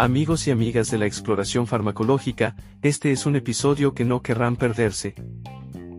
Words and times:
Amigos 0.00 0.46
y 0.46 0.50
amigas 0.50 0.90
de 0.90 0.96
la 0.96 1.04
exploración 1.04 1.66
farmacológica, 1.66 2.56
este 2.80 3.12
es 3.12 3.26
un 3.26 3.36
episodio 3.36 3.92
que 3.92 4.06
no 4.06 4.22
querrán 4.22 4.56
perderse. 4.56 5.14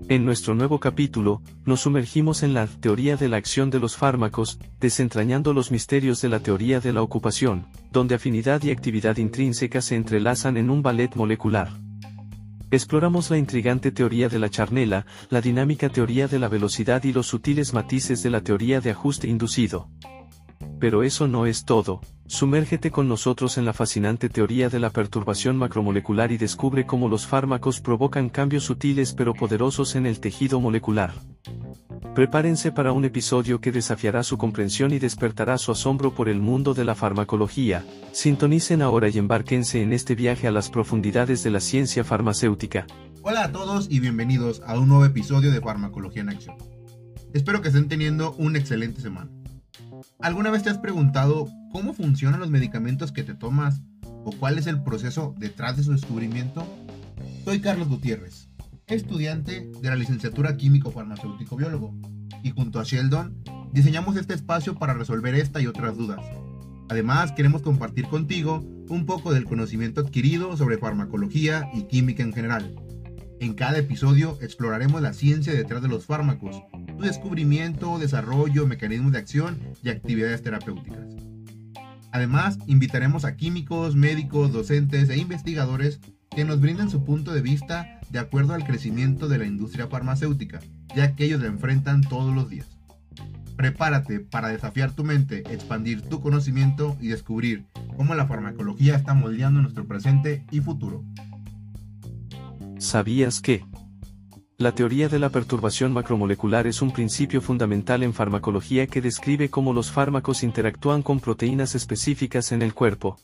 En 0.09 0.25
nuestro 0.25 0.55
nuevo 0.55 0.79
capítulo, 0.79 1.43
nos 1.65 1.81
sumergimos 1.81 2.41
en 2.41 2.55
la 2.55 2.65
teoría 2.65 3.15
de 3.15 3.29
la 3.29 3.37
acción 3.37 3.69
de 3.69 3.79
los 3.79 3.95
fármacos, 3.95 4.57
desentrañando 4.79 5.53
los 5.53 5.69
misterios 5.69 6.19
de 6.19 6.29
la 6.29 6.39
teoría 6.39 6.79
de 6.79 6.93
la 6.93 7.03
ocupación, 7.03 7.67
donde 7.91 8.15
afinidad 8.15 8.63
y 8.63 8.71
actividad 8.71 9.17
intrínseca 9.17 9.83
se 9.83 9.97
entrelazan 9.97 10.57
en 10.57 10.71
un 10.71 10.81
ballet 10.81 11.15
molecular. 11.15 11.69
Exploramos 12.71 13.29
la 13.29 13.37
intrigante 13.37 13.91
teoría 13.91 14.29
de 14.29 14.39
la 14.39 14.49
charnela, 14.49 15.05
la 15.29 15.41
dinámica 15.41 15.89
teoría 15.89 16.27
de 16.27 16.39
la 16.39 16.47
velocidad 16.47 17.03
y 17.03 17.13
los 17.13 17.27
sutiles 17.27 17.71
matices 17.71 18.23
de 18.23 18.31
la 18.31 18.41
teoría 18.41 18.81
de 18.81 18.89
ajuste 18.89 19.27
inducido. 19.27 19.89
Pero 20.81 21.03
eso 21.03 21.29
no 21.29 21.45
es 21.45 21.63
todo, 21.63 22.01
Sumérgete 22.31 22.91
con 22.91 23.09
nosotros 23.09 23.57
en 23.57 23.65
la 23.65 23.73
fascinante 23.73 24.29
teoría 24.29 24.69
de 24.69 24.79
la 24.79 24.89
perturbación 24.89 25.57
macromolecular 25.57 26.31
y 26.31 26.37
descubre 26.37 26.85
cómo 26.85 27.09
los 27.09 27.27
fármacos 27.27 27.81
provocan 27.81 28.29
cambios 28.29 28.63
sutiles 28.63 29.13
pero 29.13 29.33
poderosos 29.33 29.95
en 29.95 30.05
el 30.05 30.21
tejido 30.21 30.61
molecular. 30.61 31.11
Prepárense 32.15 32.71
para 32.71 32.93
un 32.93 33.03
episodio 33.03 33.59
que 33.59 33.73
desafiará 33.73 34.23
su 34.23 34.37
comprensión 34.37 34.93
y 34.93 34.99
despertará 34.99 35.57
su 35.57 35.73
asombro 35.73 36.15
por 36.15 36.29
el 36.29 36.39
mundo 36.39 36.73
de 36.73 36.85
la 36.85 36.95
farmacología. 36.95 37.83
Sintonicen 38.13 38.81
ahora 38.81 39.09
y 39.09 39.17
embárquense 39.17 39.81
en 39.81 39.91
este 39.91 40.15
viaje 40.15 40.47
a 40.47 40.51
las 40.51 40.69
profundidades 40.69 41.43
de 41.43 41.51
la 41.51 41.59
ciencia 41.59 42.05
farmacéutica. 42.05 42.87
Hola 43.23 43.43
a 43.43 43.51
todos 43.51 43.87
y 43.91 43.99
bienvenidos 43.99 44.61
a 44.65 44.79
un 44.79 44.87
nuevo 44.87 45.03
episodio 45.03 45.51
de 45.51 45.59
Farmacología 45.59 46.21
en 46.21 46.29
Acción. 46.29 46.55
Espero 47.33 47.61
que 47.61 47.67
estén 47.67 47.89
teniendo 47.89 48.33
una 48.37 48.57
excelente 48.57 49.01
semana. 49.01 49.29
¿Alguna 50.19 50.51
vez 50.51 50.63
te 50.63 50.69
has 50.69 50.77
preguntado 50.77 51.47
cómo 51.71 51.93
funcionan 51.93 52.39
los 52.39 52.49
medicamentos 52.49 53.11
que 53.11 53.23
te 53.23 53.33
tomas 53.33 53.81
o 54.03 54.31
cuál 54.39 54.57
es 54.57 54.67
el 54.67 54.83
proceso 54.83 55.35
detrás 55.37 55.77
de 55.77 55.83
su 55.83 55.91
descubrimiento? 55.91 56.65
Soy 57.43 57.59
Carlos 57.59 57.89
Gutiérrez, 57.89 58.49
estudiante 58.87 59.71
de 59.81 59.89
la 59.89 59.95
licenciatura 59.95 60.57
Químico 60.57 60.91
Farmacéutico 60.91 61.55
Biólogo, 61.55 61.95
y 62.43 62.51
junto 62.51 62.79
a 62.79 62.83
Sheldon 62.83 63.43
diseñamos 63.73 64.15
este 64.15 64.33
espacio 64.33 64.75
para 64.75 64.93
resolver 64.93 65.35
esta 65.35 65.61
y 65.61 65.67
otras 65.67 65.97
dudas. 65.97 66.21
Además, 66.89 67.31
queremos 67.31 67.61
compartir 67.61 68.07
contigo 68.07 68.63
un 68.89 69.05
poco 69.05 69.33
del 69.33 69.45
conocimiento 69.45 70.01
adquirido 70.01 70.57
sobre 70.57 70.77
farmacología 70.77 71.69
y 71.73 71.83
química 71.83 72.23
en 72.23 72.33
general. 72.33 72.75
En 73.39 73.53
cada 73.53 73.77
episodio 73.77 74.37
exploraremos 74.41 75.01
la 75.01 75.13
ciencia 75.13 75.53
detrás 75.53 75.81
de 75.81 75.87
los 75.87 76.05
fármacos, 76.05 76.61
su 77.01 77.07
descubrimiento, 77.07 77.97
desarrollo, 77.97 78.67
mecanismos 78.67 79.11
de 79.11 79.17
acción 79.17 79.57
y 79.83 79.89
actividades 79.89 80.43
terapéuticas. 80.43 80.99
Además, 82.11 82.59
invitaremos 82.67 83.25
a 83.25 83.35
químicos, 83.35 83.95
médicos, 83.95 84.51
docentes 84.51 85.09
e 85.09 85.17
investigadores 85.17 85.99
que 86.29 86.45
nos 86.45 86.59
brinden 86.59 86.91
su 86.91 87.03
punto 87.03 87.33
de 87.33 87.41
vista 87.41 87.99
de 88.09 88.19
acuerdo 88.19 88.53
al 88.53 88.65
crecimiento 88.65 89.27
de 89.27 89.39
la 89.39 89.45
industria 89.45 89.87
farmacéutica, 89.87 90.59
ya 90.95 91.15
que 91.15 91.25
ellos 91.25 91.41
la 91.41 91.47
enfrentan 91.47 92.01
todos 92.01 92.35
los 92.35 92.49
días. 92.49 92.67
Prepárate 93.55 94.19
para 94.19 94.49
desafiar 94.49 94.91
tu 94.91 95.03
mente, 95.03 95.39
expandir 95.51 96.01
tu 96.03 96.21
conocimiento 96.21 96.97
y 97.01 97.07
descubrir 97.07 97.65
cómo 97.97 98.13
la 98.13 98.27
farmacología 98.27 98.95
está 98.95 99.13
moldeando 99.15 99.61
nuestro 99.61 99.87
presente 99.87 100.45
y 100.51 100.59
futuro. 100.59 101.03
¿Sabías 102.77 103.41
que? 103.41 103.63
La 104.61 104.73
teoría 104.73 105.09
de 105.09 105.17
la 105.17 105.29
perturbación 105.29 105.91
macromolecular 105.91 106.67
es 106.67 106.83
un 106.83 106.91
principio 106.91 107.41
fundamental 107.41 108.03
en 108.03 108.13
farmacología 108.13 108.85
que 108.85 109.01
describe 109.01 109.49
cómo 109.49 109.73
los 109.73 109.89
fármacos 109.89 110.43
interactúan 110.43 111.01
con 111.01 111.19
proteínas 111.19 111.73
específicas 111.73 112.51
en 112.51 112.61
el 112.61 112.75
cuerpo. 112.75 113.17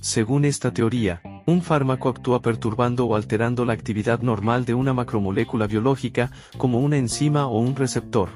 Según 0.00 0.44
esta 0.44 0.72
teoría, 0.72 1.20
un 1.44 1.60
fármaco 1.60 2.08
actúa 2.08 2.40
perturbando 2.40 3.04
o 3.04 3.16
alterando 3.16 3.64
la 3.64 3.72
actividad 3.72 4.20
normal 4.20 4.64
de 4.64 4.74
una 4.74 4.94
macromolécula 4.94 5.66
biológica, 5.66 6.30
como 6.56 6.78
una 6.78 6.98
enzima 6.98 7.48
o 7.48 7.58
un 7.58 7.74
receptor. 7.74 8.28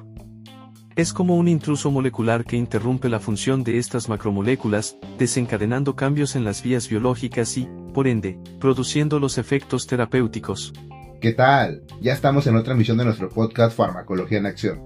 Es 0.97 1.13
como 1.13 1.37
un 1.37 1.47
intruso 1.47 1.93
molecular 1.93 2.45
que 2.45 2.57
interrumpe 2.57 3.09
la 3.09 3.21
función 3.21 3.63
de 3.63 3.79
estas 3.79 4.09
macromoléculas, 4.09 4.97
desencadenando 5.21 5.95
cambios 5.95 6.35
en 6.35 6.43
las 6.43 6.65
vías 6.65 6.89
biológicas 6.89 7.57
y, 7.57 7.69
por 7.95 8.09
ende, 8.09 8.41
produciendo 8.59 9.21
los 9.21 9.39
efectos 9.39 9.87
terapéuticos. 9.87 10.73
¿Qué 11.21 11.33
tal? 11.33 11.83
Ya 12.01 12.13
estamos 12.13 12.47
en 12.47 12.55
otra 12.55 12.75
emisión 12.75 12.97
de 12.97 13.05
nuestro 13.05 13.29
podcast 13.29 13.77
Farmacología 13.77 14.39
en 14.39 14.47
Acción. 14.47 14.81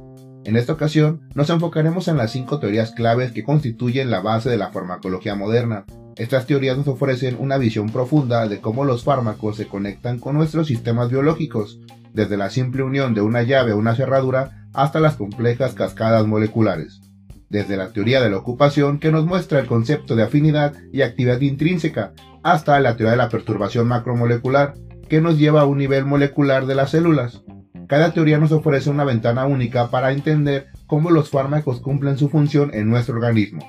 En 0.44 0.56
esta 0.56 0.72
ocasión, 0.72 1.28
nos 1.34 1.50
enfocaremos 1.50 2.08
en 2.08 2.16
las 2.16 2.30
cinco 2.32 2.58
teorías 2.58 2.92
claves 2.92 3.32
que 3.32 3.44
constituyen 3.44 4.10
la 4.10 4.20
base 4.20 4.48
de 4.48 4.56
la 4.56 4.70
farmacología 4.70 5.34
moderna. 5.34 5.84
Estas 6.16 6.46
teorías 6.46 6.78
nos 6.78 6.88
ofrecen 6.88 7.36
una 7.38 7.58
visión 7.58 7.90
profunda 7.90 8.48
de 8.48 8.62
cómo 8.62 8.86
los 8.86 9.04
fármacos 9.04 9.58
se 9.58 9.68
conectan 9.68 10.18
con 10.18 10.34
nuestros 10.34 10.68
sistemas 10.68 11.10
biológicos, 11.10 11.80
desde 12.14 12.38
la 12.38 12.48
simple 12.48 12.82
unión 12.82 13.12
de 13.12 13.20
una 13.20 13.42
llave 13.42 13.74
o 13.74 13.76
una 13.76 13.94
cerradura 13.94 14.68
hasta 14.72 15.00
las 15.00 15.16
complejas 15.16 15.74
cascadas 15.74 16.26
moleculares. 16.26 17.02
Desde 17.50 17.76
la 17.76 17.92
teoría 17.92 18.22
de 18.22 18.30
la 18.30 18.38
ocupación 18.38 19.00
que 19.00 19.12
nos 19.12 19.26
muestra 19.26 19.60
el 19.60 19.66
concepto 19.66 20.16
de 20.16 20.22
afinidad 20.22 20.72
y 20.94 21.02
actividad 21.02 21.42
intrínseca, 21.42 22.14
hasta 22.42 22.80
la 22.80 22.96
teoría 22.96 23.10
de 23.10 23.18
la 23.18 23.28
perturbación 23.28 23.86
macromolecular 23.86 24.72
que 25.12 25.20
nos 25.20 25.38
lleva 25.38 25.60
a 25.60 25.66
un 25.66 25.76
nivel 25.76 26.06
molecular 26.06 26.64
de 26.64 26.74
las 26.74 26.92
células. 26.92 27.42
Cada 27.86 28.14
teoría 28.14 28.38
nos 28.38 28.50
ofrece 28.50 28.88
una 28.88 29.04
ventana 29.04 29.44
única 29.44 29.90
para 29.90 30.10
entender 30.10 30.68
cómo 30.86 31.10
los 31.10 31.28
fármacos 31.28 31.82
cumplen 31.82 32.16
su 32.16 32.30
función 32.30 32.70
en 32.72 32.88
nuestro 32.88 33.16
organismo. 33.16 33.62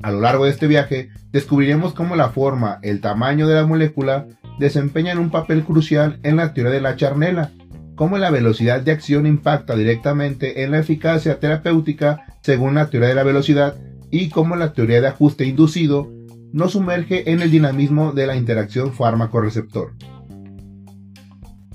A 0.00 0.10
lo 0.10 0.22
largo 0.22 0.46
de 0.46 0.52
este 0.52 0.66
viaje, 0.66 1.10
descubriremos 1.32 1.92
cómo 1.92 2.16
la 2.16 2.30
forma, 2.30 2.78
el 2.80 3.02
tamaño 3.02 3.46
de 3.46 3.56
la 3.56 3.66
molécula 3.66 4.26
desempeñan 4.58 5.18
un 5.18 5.28
papel 5.28 5.64
crucial 5.64 6.18
en 6.22 6.36
la 6.36 6.54
teoría 6.54 6.72
de 6.72 6.80
la 6.80 6.96
charnela, 6.96 7.50
cómo 7.94 8.16
la 8.16 8.30
velocidad 8.30 8.80
de 8.80 8.92
acción 8.92 9.26
impacta 9.26 9.76
directamente 9.76 10.62
en 10.62 10.70
la 10.70 10.78
eficacia 10.78 11.38
terapéutica 11.38 12.24
según 12.40 12.76
la 12.76 12.88
teoría 12.88 13.10
de 13.10 13.16
la 13.16 13.22
velocidad 13.22 13.76
y 14.10 14.30
cómo 14.30 14.56
la 14.56 14.72
teoría 14.72 15.02
de 15.02 15.08
ajuste 15.08 15.44
inducido 15.44 16.10
nos 16.54 16.72
sumerge 16.72 17.30
en 17.30 17.42
el 17.42 17.50
dinamismo 17.50 18.12
de 18.12 18.26
la 18.26 18.36
interacción 18.36 18.94
fármaco-receptor. 18.94 19.92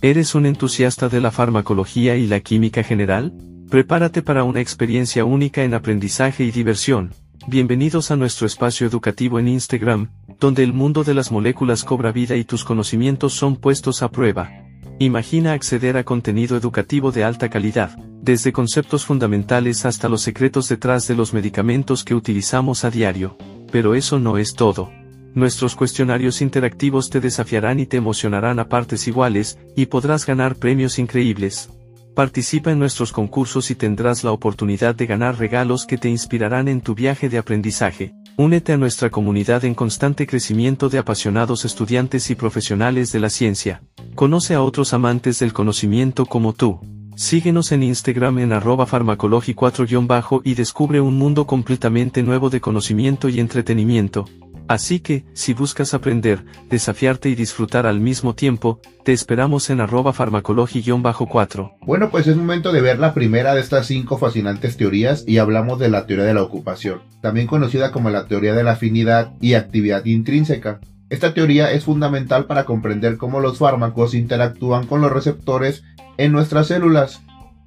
¿Eres 0.03 0.33
un 0.33 0.47
entusiasta 0.47 1.09
de 1.09 1.21
la 1.21 1.29
farmacología 1.29 2.15
y 2.17 2.25
la 2.25 2.39
química 2.39 2.81
general? 2.81 3.33
Prepárate 3.69 4.23
para 4.23 4.43
una 4.43 4.59
experiencia 4.59 5.25
única 5.25 5.63
en 5.63 5.75
aprendizaje 5.75 6.43
y 6.43 6.49
diversión. 6.49 7.13
Bienvenidos 7.45 8.09
a 8.09 8.15
nuestro 8.15 8.47
espacio 8.47 8.87
educativo 8.87 9.37
en 9.37 9.47
Instagram, 9.47 10.09
donde 10.39 10.63
el 10.63 10.73
mundo 10.73 11.03
de 11.03 11.13
las 11.13 11.31
moléculas 11.31 11.83
cobra 11.83 12.11
vida 12.11 12.35
y 12.35 12.45
tus 12.45 12.63
conocimientos 12.63 13.33
son 13.33 13.57
puestos 13.57 14.01
a 14.01 14.09
prueba. 14.09 14.49
Imagina 14.97 15.53
acceder 15.53 15.97
a 15.97 16.03
contenido 16.03 16.57
educativo 16.57 17.11
de 17.11 17.23
alta 17.23 17.51
calidad, 17.51 17.95
desde 18.23 18.51
conceptos 18.51 19.05
fundamentales 19.05 19.85
hasta 19.85 20.09
los 20.09 20.23
secretos 20.23 20.67
detrás 20.67 21.07
de 21.07 21.13
los 21.13 21.31
medicamentos 21.31 22.03
que 22.03 22.15
utilizamos 22.15 22.85
a 22.85 22.89
diario. 22.89 23.37
Pero 23.71 23.93
eso 23.93 24.17
no 24.17 24.39
es 24.39 24.55
todo. 24.55 24.91
Nuestros 25.33 25.75
cuestionarios 25.75 26.41
interactivos 26.41 27.09
te 27.09 27.21
desafiarán 27.21 27.79
y 27.79 27.85
te 27.85 27.97
emocionarán 27.97 28.59
a 28.59 28.67
partes 28.67 29.07
iguales, 29.07 29.57
y 29.75 29.85
podrás 29.85 30.25
ganar 30.25 30.55
premios 30.55 30.99
increíbles. 30.99 31.69
Participa 32.13 32.71
en 32.71 32.79
nuestros 32.79 33.13
concursos 33.13 33.71
y 33.71 33.75
tendrás 33.75 34.25
la 34.25 34.33
oportunidad 34.33 34.93
de 34.93 35.05
ganar 35.05 35.39
regalos 35.39 35.85
que 35.85 35.97
te 35.97 36.09
inspirarán 36.09 36.67
en 36.67 36.81
tu 36.81 36.93
viaje 36.95 37.29
de 37.29 37.37
aprendizaje. 37.37 38.13
Únete 38.35 38.73
a 38.73 38.77
nuestra 38.77 39.09
comunidad 39.09 39.63
en 39.63 39.73
constante 39.73 40.27
crecimiento 40.27 40.89
de 40.89 40.97
apasionados 40.97 41.63
estudiantes 41.63 42.29
y 42.29 42.35
profesionales 42.35 43.13
de 43.13 43.19
la 43.21 43.29
ciencia. 43.29 43.81
Conoce 44.15 44.55
a 44.55 44.61
otros 44.61 44.93
amantes 44.93 45.39
del 45.39 45.53
conocimiento 45.53 46.25
como 46.25 46.51
tú. 46.51 46.81
Síguenos 47.15 47.71
en 47.71 47.83
Instagram 47.83 48.39
en 48.39 48.51
arroba 48.51 48.85
farmacology4- 48.85 50.41
y 50.43 50.55
descubre 50.55 50.99
un 50.99 51.17
mundo 51.17 51.45
completamente 51.45 52.23
nuevo 52.23 52.49
de 52.49 52.59
conocimiento 52.59 53.29
y 53.29 53.39
entretenimiento. 53.39 54.25
Así 54.71 55.01
que, 55.01 55.25
si 55.33 55.53
buscas 55.53 55.93
aprender, 55.93 56.45
desafiarte 56.69 57.27
y 57.27 57.35
disfrutar 57.35 57.85
al 57.85 57.99
mismo 57.99 58.35
tiempo, 58.35 58.79
te 59.03 59.11
esperamos 59.11 59.69
en 59.69 59.81
arroba 59.81 60.13
farmacology-4. 60.13 61.73
Bueno, 61.81 62.09
pues 62.09 62.27
es 62.27 62.37
momento 62.37 62.71
de 62.71 62.79
ver 62.79 62.97
la 62.97 63.13
primera 63.13 63.53
de 63.53 63.59
estas 63.59 63.87
cinco 63.87 64.17
fascinantes 64.17 64.77
teorías 64.77 65.25
y 65.27 65.39
hablamos 65.39 65.77
de 65.77 65.89
la 65.89 66.05
teoría 66.05 66.23
de 66.23 66.33
la 66.33 66.43
ocupación, 66.43 67.01
también 67.21 67.47
conocida 67.47 67.91
como 67.91 68.11
la 68.11 68.27
teoría 68.27 68.53
de 68.53 68.63
la 68.63 68.71
afinidad 68.71 69.33
y 69.41 69.55
actividad 69.55 70.05
intrínseca. 70.05 70.79
Esta 71.09 71.33
teoría 71.33 71.73
es 71.73 71.83
fundamental 71.83 72.45
para 72.45 72.63
comprender 72.63 73.17
cómo 73.17 73.41
los 73.41 73.57
fármacos 73.57 74.13
interactúan 74.13 74.87
con 74.87 75.01
los 75.01 75.11
receptores 75.11 75.83
en 76.15 76.31
nuestras 76.31 76.67
células. 76.67 77.21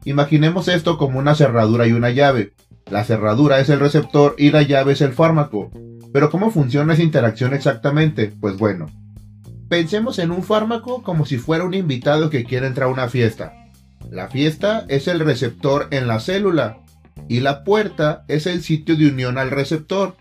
Imaginemos 0.06 0.68
esto 0.68 0.96
como 0.96 1.18
una 1.18 1.34
cerradura 1.34 1.86
y 1.86 1.92
una 1.92 2.08
llave. 2.08 2.54
La 2.90 3.04
cerradura 3.04 3.60
es 3.60 3.68
el 3.68 3.80
receptor 3.80 4.36
y 4.38 4.52
la 4.52 4.62
llave 4.62 4.94
es 4.94 5.02
el 5.02 5.12
fármaco. 5.12 5.70
Pero 6.14 6.30
¿cómo 6.30 6.52
funciona 6.52 6.92
esa 6.92 7.02
interacción 7.02 7.54
exactamente? 7.54 8.32
Pues 8.40 8.56
bueno, 8.56 8.86
pensemos 9.68 10.20
en 10.20 10.30
un 10.30 10.44
fármaco 10.44 11.02
como 11.02 11.26
si 11.26 11.38
fuera 11.38 11.64
un 11.64 11.74
invitado 11.74 12.30
que 12.30 12.44
quiere 12.44 12.68
entrar 12.68 12.86
a 12.86 12.92
una 12.92 13.08
fiesta. 13.08 13.52
La 14.12 14.28
fiesta 14.28 14.84
es 14.86 15.08
el 15.08 15.18
receptor 15.18 15.88
en 15.90 16.06
la 16.06 16.20
célula 16.20 16.78
y 17.28 17.40
la 17.40 17.64
puerta 17.64 18.24
es 18.28 18.46
el 18.46 18.62
sitio 18.62 18.94
de 18.94 19.08
unión 19.08 19.38
al 19.38 19.50
receptor. 19.50 20.14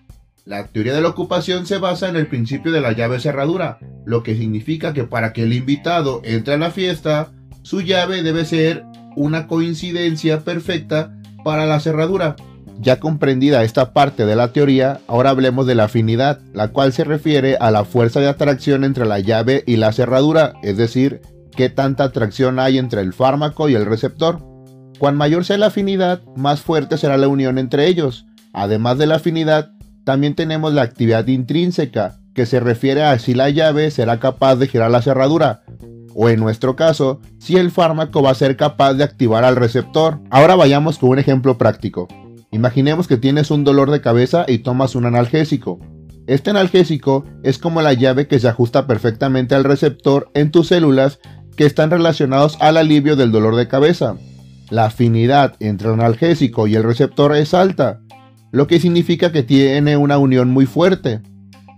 La 0.46 0.66
teoría 0.66 0.96
de 0.96 1.02
la 1.02 1.10
ocupación 1.10 1.68
se 1.68 1.78
basa 1.78 2.10
en 2.10 2.16
el 2.16 2.26
principio 2.26 2.72
de 2.72 2.82
la 2.82 2.94
llave 2.94 3.20
cerradura, 3.20 3.78
lo 4.04 4.24
que 4.24 4.36
significa 4.36 4.94
que 4.94 5.04
para 5.04 5.32
que 5.32 5.44
el 5.44 5.54
invitado 5.54 6.22
entre 6.24 6.56
a 6.56 6.58
la 6.58 6.72
fiesta, 6.72 7.34
su 7.62 7.82
llave 7.82 8.24
debe 8.24 8.46
ser 8.46 8.84
una 9.16 9.46
coincidencia 9.46 10.40
perfecta 10.40 11.16
para 11.44 11.68
la 11.68 11.80
cerradura. 11.80 12.36
Ya 12.84 13.00
comprendida 13.00 13.64
esta 13.64 13.94
parte 13.94 14.26
de 14.26 14.36
la 14.36 14.52
teoría, 14.52 15.00
ahora 15.08 15.30
hablemos 15.30 15.66
de 15.66 15.74
la 15.74 15.86
afinidad, 15.86 16.42
la 16.54 16.68
cual 16.68 16.92
se 16.92 17.06
refiere 17.06 17.56
a 17.62 17.72
la 17.72 17.86
fuerza 17.86 18.20
de 18.20 18.28
atracción 18.28 18.84
entre 18.84 19.06
la 19.06 19.20
llave 19.20 19.64
y 19.66 19.78
la 19.78 19.94
cerradura, 19.94 20.52
es 20.64 20.76
decir, 20.76 21.22
qué 21.56 21.70
tanta 21.70 22.04
atracción 22.04 22.60
hay 22.60 22.78
entre 22.78 23.00
el 23.00 23.14
fármaco 23.14 23.70
y 23.70 23.76
el 23.76 23.86
receptor. 23.86 24.40
Cuan 25.00 25.16
mayor 25.16 25.46
sea 25.46 25.58
la 25.58 25.68
afinidad, 25.68 26.24
más 26.36 26.60
fuerte 26.60 26.98
será 26.98 27.16
la 27.16 27.30
unión 27.30 27.58
entre 27.58 27.88
ellos. 27.88 28.26
Además 28.52 28.98
de 28.98 29.08
la 29.08 29.16
afinidad, 29.16 29.72
también 30.04 30.36
tenemos 30.36 30.74
la 30.74 30.82
actividad 30.82 31.26
intrínseca, 31.28 32.20
que 32.36 32.46
se 32.46 32.60
refiere 32.60 33.04
a 33.04 33.18
si 33.18 33.34
la 33.34 33.50
llave 33.50 33.92
será 33.92 34.20
capaz 34.20 34.58
de 34.58 34.68
girar 34.68 34.92
la 34.92 35.02
cerradura, 35.02 35.62
o 36.16 36.28
en 36.28 36.42
nuestro 36.42 36.76
caso, 36.76 37.22
si 37.40 37.56
el 37.56 37.72
fármaco 37.72 38.22
va 38.22 38.32
a 38.32 38.36
ser 38.36 38.58
capaz 38.58 38.96
de 38.96 39.06
activar 39.06 39.46
al 39.46 39.56
receptor. 39.56 40.20
Ahora 40.30 40.56
vayamos 40.56 41.00
con 41.00 41.12
un 41.12 41.20
ejemplo 41.20 41.58
práctico. 41.58 42.10
Imaginemos 42.54 43.08
que 43.08 43.18
tienes 43.18 43.50
un 43.50 43.64
dolor 43.64 43.90
de 43.90 44.00
cabeza 44.00 44.46
y 44.48 44.60
tomas 44.60 44.94
un 44.94 45.08
analgésico. 45.08 45.80
Este 46.28 46.52
analgésico 46.52 47.26
es 47.42 47.58
como 47.58 47.82
la 47.82 47.94
llave 47.94 48.28
que 48.28 48.40
se 48.40 48.48
ajusta 48.48 48.86
perfectamente 48.86 49.56
al 49.56 49.64
receptor 49.64 50.30
en 50.36 50.52
tus 50.52 50.68
células 50.68 51.20
que 51.58 51.66
están 51.66 51.90
relacionados 51.90 52.58
al 52.60 52.78
alivio 52.78 53.16
del 53.16 53.32
dolor 53.32 53.56
de 53.56 53.68
cabeza. 53.68 54.18
La 54.70 54.86
afinidad 54.86 55.56
entre 55.62 55.88
el 55.88 55.96
analgésico 55.96 56.68
y 56.68 56.76
el 56.76 56.84
receptor 56.84 57.36
es 57.36 57.56
alta, 57.56 58.02
lo 58.52 58.68
que 58.68 58.80
significa 58.80 59.32
que 59.32 59.42
tiene 59.42 59.98
una 59.98 60.20
unión 60.20 60.52
muy 60.52 60.68
fuerte. 60.68 61.22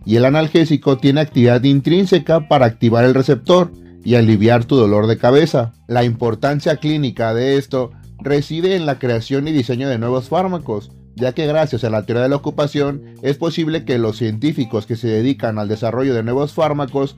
Y 0.05 0.17
el 0.17 0.25
analgésico 0.25 0.97
tiene 0.97 1.21
actividad 1.21 1.63
intrínseca 1.63 2.49
para 2.49 2.65
activar 2.65 3.05
el 3.05 3.13
receptor 3.13 3.71
y 4.03 4.15
aliviar 4.15 4.65
tu 4.65 4.75
dolor 4.75 5.07
de 5.07 5.17
cabeza. 5.17 5.71
La 5.87 6.03
importancia 6.03 6.75
clínica 6.75 7.33
de 7.33 7.57
esto 7.57 7.91
reside 8.19 8.75
en 8.75 8.85
la 8.85 8.99
creación 8.99 9.47
y 9.47 9.51
diseño 9.51 9.89
de 9.89 9.97
nuevos 9.97 10.29
fármacos, 10.29 10.91
ya 11.15 11.33
que 11.33 11.47
gracias 11.47 11.83
a 11.83 11.89
la 11.89 12.05
teoría 12.05 12.23
de 12.23 12.29
la 12.29 12.35
ocupación 12.35 13.15
es 13.21 13.37
posible 13.37 13.85
que 13.85 13.97
los 13.97 14.17
científicos 14.17 14.85
que 14.85 14.95
se 14.95 15.07
dedican 15.07 15.59
al 15.59 15.67
desarrollo 15.67 16.13
de 16.13 16.23
nuevos 16.23 16.53
fármacos 16.53 17.15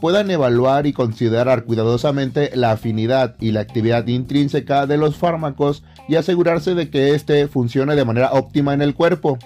puedan 0.00 0.30
evaluar 0.30 0.86
y 0.86 0.92
considerar 0.92 1.64
cuidadosamente 1.64 2.50
la 2.54 2.72
afinidad 2.72 3.36
y 3.40 3.52
la 3.52 3.60
actividad 3.60 4.06
intrínseca 4.06 4.86
de 4.86 4.96
los 4.96 5.16
fármacos 5.16 5.82
y 6.08 6.16
asegurarse 6.16 6.74
de 6.74 6.90
que 6.90 7.14
éste 7.14 7.48
funcione 7.48 7.96
de 7.96 8.04
manera 8.04 8.32
óptima 8.32 8.74
en 8.74 8.82
el 8.82 8.94
cuerpo. 8.94 9.38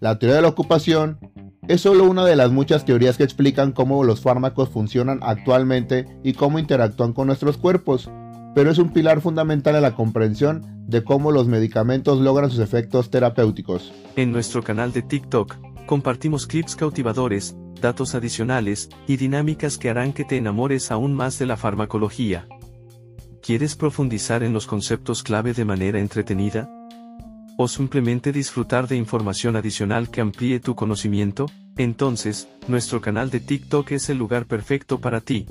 La 0.00 0.18
teoría 0.18 0.36
de 0.36 0.42
la 0.42 0.48
ocupación 0.48 1.18
es 1.68 1.80
solo 1.80 2.04
una 2.04 2.24
de 2.24 2.36
las 2.36 2.52
muchas 2.52 2.84
teorías 2.84 3.16
que 3.16 3.24
explican 3.24 3.72
cómo 3.72 4.04
los 4.04 4.20
fármacos 4.20 4.68
funcionan 4.68 5.20
actualmente 5.22 6.06
y 6.22 6.34
cómo 6.34 6.58
interactúan 6.58 7.12
con 7.12 7.26
nuestros 7.26 7.56
cuerpos, 7.56 8.08
pero 8.56 8.70
es 8.70 8.78
un 8.78 8.88
pilar 8.88 9.20
fundamental 9.20 9.76
en 9.76 9.82
la 9.82 9.94
comprensión 9.94 10.64
de 10.86 11.04
cómo 11.04 11.30
los 11.30 11.46
medicamentos 11.46 12.22
logran 12.22 12.50
sus 12.50 12.60
efectos 12.60 13.10
terapéuticos. 13.10 13.92
En 14.16 14.32
nuestro 14.32 14.64
canal 14.64 14.94
de 14.94 15.02
TikTok, 15.02 15.56
compartimos 15.84 16.46
clips 16.46 16.74
cautivadores, 16.74 17.54
datos 17.82 18.14
adicionales 18.14 18.88
y 19.06 19.18
dinámicas 19.18 19.76
que 19.76 19.90
harán 19.90 20.14
que 20.14 20.24
te 20.24 20.38
enamores 20.38 20.90
aún 20.90 21.12
más 21.12 21.38
de 21.38 21.44
la 21.44 21.58
farmacología. 21.58 22.48
¿Quieres 23.42 23.76
profundizar 23.76 24.42
en 24.42 24.54
los 24.54 24.66
conceptos 24.66 25.22
clave 25.22 25.52
de 25.52 25.66
manera 25.66 26.00
entretenida? 26.00 26.66
¿O 27.58 27.68
simplemente 27.68 28.32
disfrutar 28.32 28.88
de 28.88 28.96
información 28.96 29.56
adicional 29.56 30.10
que 30.10 30.22
amplíe 30.22 30.60
tu 30.60 30.74
conocimiento? 30.74 31.44
Entonces, 31.76 32.48
nuestro 32.68 33.02
canal 33.02 33.28
de 33.28 33.40
TikTok 33.40 33.92
es 33.92 34.08
el 34.08 34.16
lugar 34.16 34.46
perfecto 34.46 34.98
para 34.98 35.20
ti. 35.20 35.44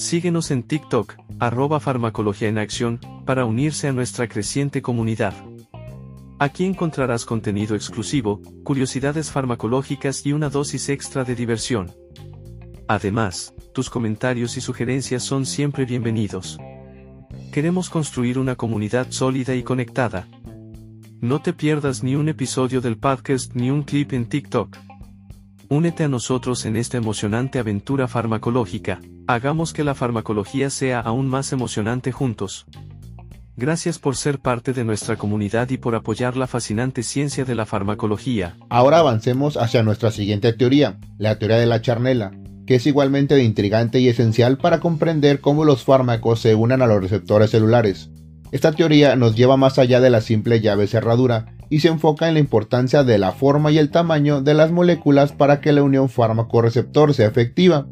Síguenos 0.00 0.50
en 0.50 0.62
TikTok, 0.62 1.16
arroba 1.38 1.78
farmacología 1.78 2.48
en 2.48 2.56
acción, 2.56 2.98
para 3.26 3.44
unirse 3.44 3.86
a 3.86 3.92
nuestra 3.92 4.28
creciente 4.28 4.80
comunidad. 4.80 5.34
Aquí 6.38 6.64
encontrarás 6.64 7.26
contenido 7.26 7.76
exclusivo, 7.76 8.40
curiosidades 8.64 9.30
farmacológicas 9.30 10.24
y 10.24 10.32
una 10.32 10.48
dosis 10.48 10.88
extra 10.88 11.22
de 11.24 11.34
diversión. 11.34 11.92
Además, 12.88 13.52
tus 13.74 13.90
comentarios 13.90 14.56
y 14.56 14.62
sugerencias 14.62 15.22
son 15.22 15.44
siempre 15.44 15.84
bienvenidos. 15.84 16.58
Queremos 17.52 17.90
construir 17.90 18.38
una 18.38 18.56
comunidad 18.56 19.08
sólida 19.10 19.54
y 19.54 19.62
conectada. 19.62 20.26
No 21.20 21.42
te 21.42 21.52
pierdas 21.52 22.02
ni 22.02 22.14
un 22.14 22.30
episodio 22.30 22.80
del 22.80 22.96
podcast 22.96 23.54
ni 23.54 23.70
un 23.70 23.82
clip 23.82 24.14
en 24.14 24.30
TikTok. 24.30 24.78
Únete 25.72 26.02
a 26.02 26.08
nosotros 26.08 26.66
en 26.66 26.74
esta 26.74 26.96
emocionante 26.96 27.60
aventura 27.60 28.08
farmacológica. 28.08 29.00
Hagamos 29.28 29.72
que 29.72 29.84
la 29.84 29.94
farmacología 29.94 30.68
sea 30.68 30.98
aún 30.98 31.28
más 31.28 31.52
emocionante 31.52 32.10
juntos. 32.10 32.66
Gracias 33.56 34.00
por 34.00 34.16
ser 34.16 34.40
parte 34.40 34.72
de 34.72 34.82
nuestra 34.82 35.14
comunidad 35.14 35.70
y 35.70 35.76
por 35.76 35.94
apoyar 35.94 36.36
la 36.36 36.48
fascinante 36.48 37.04
ciencia 37.04 37.44
de 37.44 37.54
la 37.54 37.66
farmacología. 37.66 38.56
Ahora 38.68 38.98
avancemos 38.98 39.56
hacia 39.56 39.84
nuestra 39.84 40.10
siguiente 40.10 40.52
teoría, 40.52 40.98
la 41.18 41.38
teoría 41.38 41.58
de 41.58 41.66
la 41.66 41.80
charnela, 41.80 42.32
que 42.66 42.74
es 42.74 42.86
igualmente 42.88 43.40
intrigante 43.40 44.00
y 44.00 44.08
esencial 44.08 44.58
para 44.58 44.80
comprender 44.80 45.40
cómo 45.40 45.64
los 45.64 45.84
fármacos 45.84 46.40
se 46.40 46.56
unen 46.56 46.82
a 46.82 46.88
los 46.88 47.00
receptores 47.00 47.50
celulares. 47.50 48.10
Esta 48.52 48.72
teoría 48.72 49.16
nos 49.16 49.36
lleva 49.36 49.56
más 49.56 49.78
allá 49.78 50.00
de 50.00 50.10
la 50.10 50.20
simple 50.20 50.60
llave 50.60 50.86
cerradura 50.86 51.54
y 51.68 51.80
se 51.80 51.88
enfoca 51.88 52.28
en 52.28 52.34
la 52.34 52.40
importancia 52.40 53.04
de 53.04 53.18
la 53.18 53.32
forma 53.32 53.70
y 53.70 53.78
el 53.78 53.90
tamaño 53.90 54.42
de 54.42 54.54
las 54.54 54.72
moléculas 54.72 55.32
para 55.32 55.60
que 55.60 55.72
la 55.72 55.82
unión 55.82 56.08
fármaco-receptor 56.08 57.14
sea 57.14 57.28
efectiva. 57.28 57.86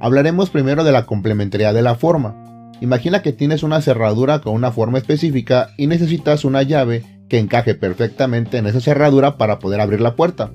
Hablaremos 0.00 0.50
primero 0.50 0.82
de 0.82 0.92
la 0.92 1.06
complementariedad 1.06 1.72
de 1.72 1.82
la 1.82 1.94
forma, 1.94 2.44
Imagina 2.80 3.22
que 3.22 3.32
tienes 3.32 3.62
una 3.62 3.80
cerradura 3.80 4.40
con 4.40 4.54
una 4.54 4.72
forma 4.72 4.98
específica 4.98 5.70
y 5.76 5.86
necesitas 5.86 6.44
una 6.44 6.62
llave 6.62 7.02
que 7.28 7.38
encaje 7.38 7.74
perfectamente 7.74 8.58
en 8.58 8.66
esa 8.66 8.80
cerradura 8.80 9.38
para 9.38 9.58
poder 9.58 9.80
abrir 9.80 10.00
la 10.00 10.16
puerta. 10.16 10.52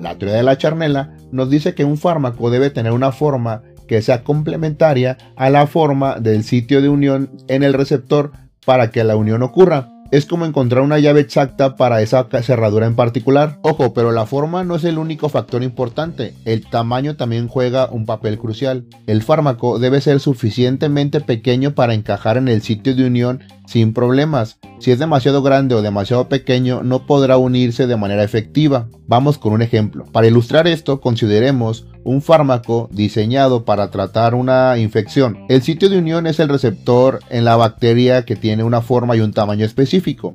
La 0.00 0.16
teoría 0.16 0.36
de 0.36 0.42
la 0.42 0.58
charnela 0.58 1.16
nos 1.32 1.50
dice 1.50 1.74
que 1.74 1.84
un 1.84 1.96
fármaco 1.96 2.50
debe 2.50 2.70
tener 2.70 2.92
una 2.92 3.12
forma 3.12 3.62
que 3.88 4.02
sea 4.02 4.22
complementaria 4.22 5.16
a 5.34 5.50
la 5.50 5.66
forma 5.66 6.20
del 6.20 6.44
sitio 6.44 6.82
de 6.82 6.90
unión 6.90 7.30
en 7.48 7.62
el 7.62 7.72
receptor 7.72 8.32
para 8.68 8.90
que 8.90 9.02
la 9.02 9.16
unión 9.16 9.42
ocurra 9.42 9.88
es 10.10 10.26
como 10.26 10.44
encontrar 10.44 10.82
una 10.82 10.98
llave 10.98 11.20
exacta 11.20 11.74
para 11.74 12.02
esa 12.02 12.28
cerradura 12.42 12.86
en 12.86 12.96
particular. 12.96 13.58
Ojo, 13.62 13.94
pero 13.94 14.12
la 14.12 14.26
forma 14.26 14.62
no 14.62 14.76
es 14.76 14.84
el 14.84 14.98
único 14.98 15.30
factor 15.30 15.62
importante, 15.62 16.34
el 16.44 16.66
tamaño 16.66 17.16
también 17.16 17.48
juega 17.48 17.88
un 17.90 18.04
papel 18.04 18.38
crucial. 18.38 18.84
El 19.06 19.22
fármaco 19.22 19.78
debe 19.78 20.02
ser 20.02 20.20
suficientemente 20.20 21.22
pequeño 21.22 21.74
para 21.74 21.94
encajar 21.94 22.36
en 22.36 22.48
el 22.48 22.60
sitio 22.60 22.94
de 22.94 23.06
unión 23.06 23.40
sin 23.68 23.92
problemas. 23.92 24.58
Si 24.78 24.90
es 24.90 24.98
demasiado 24.98 25.42
grande 25.42 25.74
o 25.74 25.82
demasiado 25.82 26.28
pequeño, 26.30 26.82
no 26.82 27.06
podrá 27.06 27.36
unirse 27.36 27.86
de 27.86 27.96
manera 27.96 28.24
efectiva. 28.24 28.88
Vamos 29.06 29.36
con 29.36 29.52
un 29.52 29.60
ejemplo. 29.60 30.06
Para 30.10 30.26
ilustrar 30.26 30.66
esto, 30.66 31.02
consideremos 31.02 31.86
un 32.02 32.22
fármaco 32.22 32.88
diseñado 32.90 33.66
para 33.66 33.90
tratar 33.90 34.34
una 34.34 34.78
infección. 34.78 35.44
El 35.50 35.60
sitio 35.62 35.90
de 35.90 35.98
unión 35.98 36.26
es 36.26 36.40
el 36.40 36.48
receptor 36.48 37.20
en 37.28 37.44
la 37.44 37.56
bacteria 37.56 38.24
que 38.24 38.36
tiene 38.36 38.64
una 38.64 38.80
forma 38.80 39.16
y 39.16 39.20
un 39.20 39.32
tamaño 39.32 39.66
específico. 39.66 40.32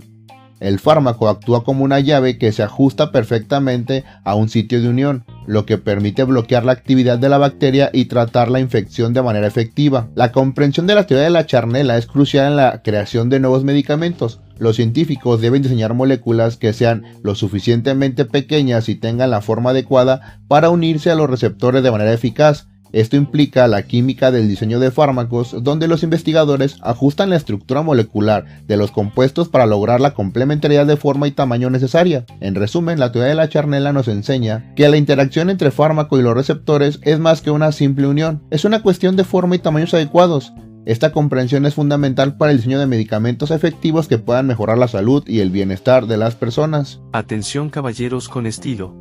El 0.64 0.80
fármaco 0.80 1.28
actúa 1.28 1.66
como 1.66 1.84
una 1.84 2.00
llave 2.00 2.38
que 2.38 2.54
se 2.54 2.64
ajusta 2.64 3.12
perfectamente 3.12 4.06
a 4.24 4.34
un 4.36 4.48
sitio 4.48 4.82
de 4.82 4.88
unión, 4.88 5.26
lo 5.46 5.66
que 5.66 5.78
permite 5.78 6.24
bloquear 6.24 6.64
la 6.64 6.72
actividad 6.72 7.20
de 7.20 7.28
la 7.28 7.38
bacteria 7.38 7.90
y 7.92 8.06
tratar 8.06 8.50
la 8.50 8.62
infección 8.62 9.14
de 9.14 9.22
manera 9.22 9.46
efectiva. 9.46 10.08
La 10.16 10.32
comprensión 10.32 10.88
de 10.88 10.96
la 10.96 11.06
teoría 11.06 11.26
de 11.26 11.32
la 11.32 11.46
charnela 11.46 11.98
es 11.98 12.08
crucial 12.08 12.48
en 12.48 12.56
la 12.56 12.82
creación 12.82 13.28
de 13.28 13.42
nuevos 13.42 13.66
medicamentos. 13.66 14.40
Los 14.58 14.78
científicos 14.78 15.42
deben 15.42 15.64
diseñar 15.64 15.96
moléculas 15.96 16.56
que 16.56 16.72
sean 16.72 17.04
lo 17.24 17.36
suficientemente 17.36 18.24
pequeñas 18.24 18.88
y 18.88 18.96
tengan 18.96 19.32
la 19.32 19.42
forma 19.42 19.72
adecuada 19.72 20.40
para 20.48 20.70
unirse 20.70 21.12
a 21.12 21.16
los 21.16 21.30
receptores 21.30 21.84
de 21.84 21.92
manera 21.92 22.14
eficaz, 22.14 22.68
esto 22.94 23.18
implica 23.18 23.68
la 23.68 23.84
química 23.84 24.32
del 24.32 24.48
diseño 24.48 24.80
de 24.80 24.92
fármacos, 24.92 25.56
donde 25.64 25.88
los 25.88 26.04
investigadores 26.04 26.78
ajustan 26.82 27.32
la 27.32 27.36
estructura 27.36 27.82
molecular 27.82 28.46
de 28.68 28.78
los 28.78 28.92
compuestos 28.92 29.50
para 29.50 29.66
lograr 29.66 30.00
la 30.00 30.14
complementariedad 30.14 30.86
de 30.86 30.96
forma 30.96 31.28
y 31.28 31.32
tamaño 31.32 31.72
necesaria. 31.72 32.26
En 32.40 32.54
resumen, 32.54 33.00
la 33.00 33.12
teoría 33.12 33.30
de 33.30 33.36
la 33.36 33.50
charnela 33.50 33.94
nos 33.94 34.08
enseña 34.08 34.74
que 34.76 34.88
la 34.88 34.98
interacción 34.98 35.50
entre 35.50 35.72
fármaco 35.72 36.20
y 36.20 36.22
los 36.22 36.36
receptores 36.36 37.00
es 37.02 37.20
más 37.20 37.42
que 37.42 37.50
una 37.50 37.72
simple 37.72 38.08
unión, 38.08 38.44
es 38.52 38.64
una 38.64 38.84
cuestión 38.84 39.16
de 39.16 39.24
forma 39.24 39.56
y 39.56 39.60
tamaños 39.60 39.94
adecuados. 39.96 40.54
Esta 40.86 41.12
comprensión 41.12 41.66
es 41.66 41.74
fundamental 41.74 42.38
para 42.38 42.52
el 42.52 42.58
diseño 42.58 42.78
de 42.78 42.88
medicamentos 42.88 43.52
efectivos 43.52 44.08
que 44.08 44.20
puedan 44.20 44.46
mejorar 44.46 44.78
la 44.78 44.88
salud 44.88 45.24
y 45.26 45.40
el 45.40 45.50
bienestar 45.50 46.06
de 46.06 46.18
las 46.18 46.36
personas. 46.36 47.02
Atención 47.12 47.70
caballeros 47.70 48.30
con 48.30 48.46
estilo. 48.46 48.94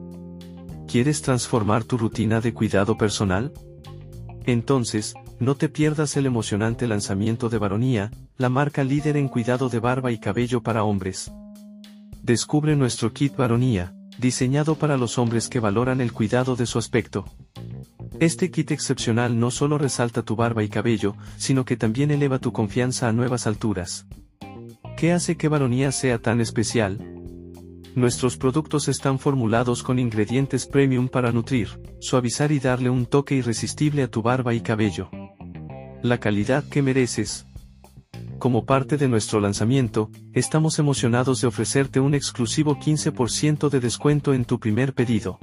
¿Quieres 0.86 1.22
transformar 1.22 1.84
tu 1.84 1.98
rutina 1.98 2.40
de 2.40 2.54
cuidado 2.54 2.96
personal? 2.96 3.52
Entonces, 4.46 5.14
no 5.38 5.54
te 5.54 5.68
pierdas 5.68 6.16
el 6.16 6.26
emocionante 6.26 6.86
lanzamiento 6.86 7.48
de 7.48 7.58
Baronía, 7.58 8.10
la 8.36 8.48
marca 8.48 8.84
líder 8.84 9.16
en 9.16 9.28
cuidado 9.28 9.68
de 9.68 9.78
barba 9.78 10.12
y 10.12 10.18
cabello 10.18 10.62
para 10.62 10.84
hombres. 10.84 11.32
Descubre 12.22 12.76
nuestro 12.76 13.12
kit 13.12 13.36
Baronía, 13.36 13.94
diseñado 14.18 14.76
para 14.76 14.96
los 14.96 15.18
hombres 15.18 15.48
que 15.48 15.60
valoran 15.60 16.00
el 16.00 16.12
cuidado 16.12 16.56
de 16.56 16.66
su 16.66 16.78
aspecto. 16.78 17.24
Este 18.20 18.50
kit 18.50 18.70
excepcional 18.70 19.38
no 19.38 19.50
solo 19.50 19.78
resalta 19.78 20.22
tu 20.22 20.36
barba 20.36 20.62
y 20.62 20.68
cabello, 20.68 21.16
sino 21.36 21.64
que 21.64 21.76
también 21.76 22.10
eleva 22.10 22.38
tu 22.38 22.52
confianza 22.52 23.08
a 23.08 23.12
nuevas 23.12 23.46
alturas. 23.46 24.06
¿Qué 24.96 25.12
hace 25.12 25.36
que 25.36 25.48
Baronía 25.48 25.90
sea 25.90 26.18
tan 26.18 26.40
especial? 26.40 27.21
Nuestros 27.94 28.38
productos 28.38 28.88
están 28.88 29.18
formulados 29.18 29.82
con 29.82 29.98
ingredientes 29.98 30.66
premium 30.66 31.08
para 31.08 31.30
nutrir, 31.30 31.68
suavizar 32.00 32.50
y 32.50 32.58
darle 32.58 32.88
un 32.88 33.04
toque 33.04 33.34
irresistible 33.34 34.02
a 34.02 34.08
tu 34.08 34.22
barba 34.22 34.54
y 34.54 34.62
cabello. 34.62 35.10
La 36.02 36.18
calidad 36.18 36.64
que 36.64 36.80
mereces. 36.80 37.46
Como 38.38 38.64
parte 38.64 38.96
de 38.96 39.08
nuestro 39.08 39.40
lanzamiento, 39.40 40.10
estamos 40.32 40.78
emocionados 40.78 41.42
de 41.42 41.48
ofrecerte 41.48 42.00
un 42.00 42.14
exclusivo 42.14 42.78
15% 42.78 43.68
de 43.68 43.80
descuento 43.80 44.32
en 44.32 44.46
tu 44.46 44.58
primer 44.58 44.94
pedido. 44.94 45.38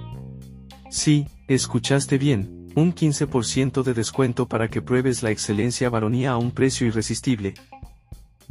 Sí, 0.90 1.28
escuchaste 1.48 2.18
bien, 2.18 2.68
un 2.76 2.96
15% 2.96 3.84
de 3.84 3.94
descuento 3.94 4.48
para 4.48 4.70
que 4.70 4.82
pruebes 4.82 5.22
la 5.22 5.30
excelencia 5.30 5.90
varonía 5.92 6.32
a 6.32 6.38
un 6.38 6.50
precio 6.50 6.88
irresistible. 6.88 7.54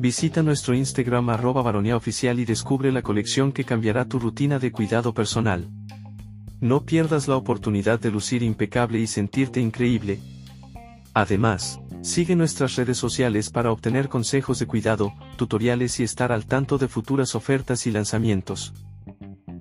Visita 0.01 0.45
nuestro 0.45 0.77
Instagram 0.77 1.29
arroba 1.29 1.73
oficial 1.97 2.39
y 2.39 2.45
descubre 2.45 2.93
la 2.93 3.03
colección 3.03 3.51
que 3.51 3.65
cambiará 3.65 4.05
tu 4.05 4.21
rutina 4.21 4.61
de 4.61 4.71
cuidado 4.71 5.13
personal. 5.13 5.69
No 6.61 6.85
pierdas 6.85 7.27
la 7.27 7.35
oportunidad 7.35 7.99
de 7.99 8.13
lucir 8.13 8.45
impecable 8.45 9.01
y 9.01 9.09
sentirte 9.09 9.61
increíble. 9.61 10.21
Además, 11.15 11.81
sigue 12.03 12.37
nuestras 12.37 12.77
redes 12.77 12.97
sociales 12.97 13.51
para 13.51 13.73
obtener 13.73 14.09
consejos 14.09 14.61
de 14.61 14.67
cuidado, 14.67 15.13
tutoriales 15.35 15.99
y 15.99 16.05
estar 16.05 16.31
al 16.31 16.47
tanto 16.47 16.79
de 16.79 16.87
futuras 16.87 17.35
ofertas 17.35 17.85
y 17.89 17.91
lanzamientos. 17.91 18.73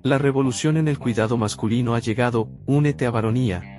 La 0.04 0.18
revolución 0.18 0.76
en 0.76 0.86
el 0.86 1.00
cuidado 1.00 1.36
masculino 1.36 1.96
ha 1.96 1.98
llegado, 1.98 2.48
únete 2.64 3.06
a 3.06 3.10
Varonía. 3.10 3.77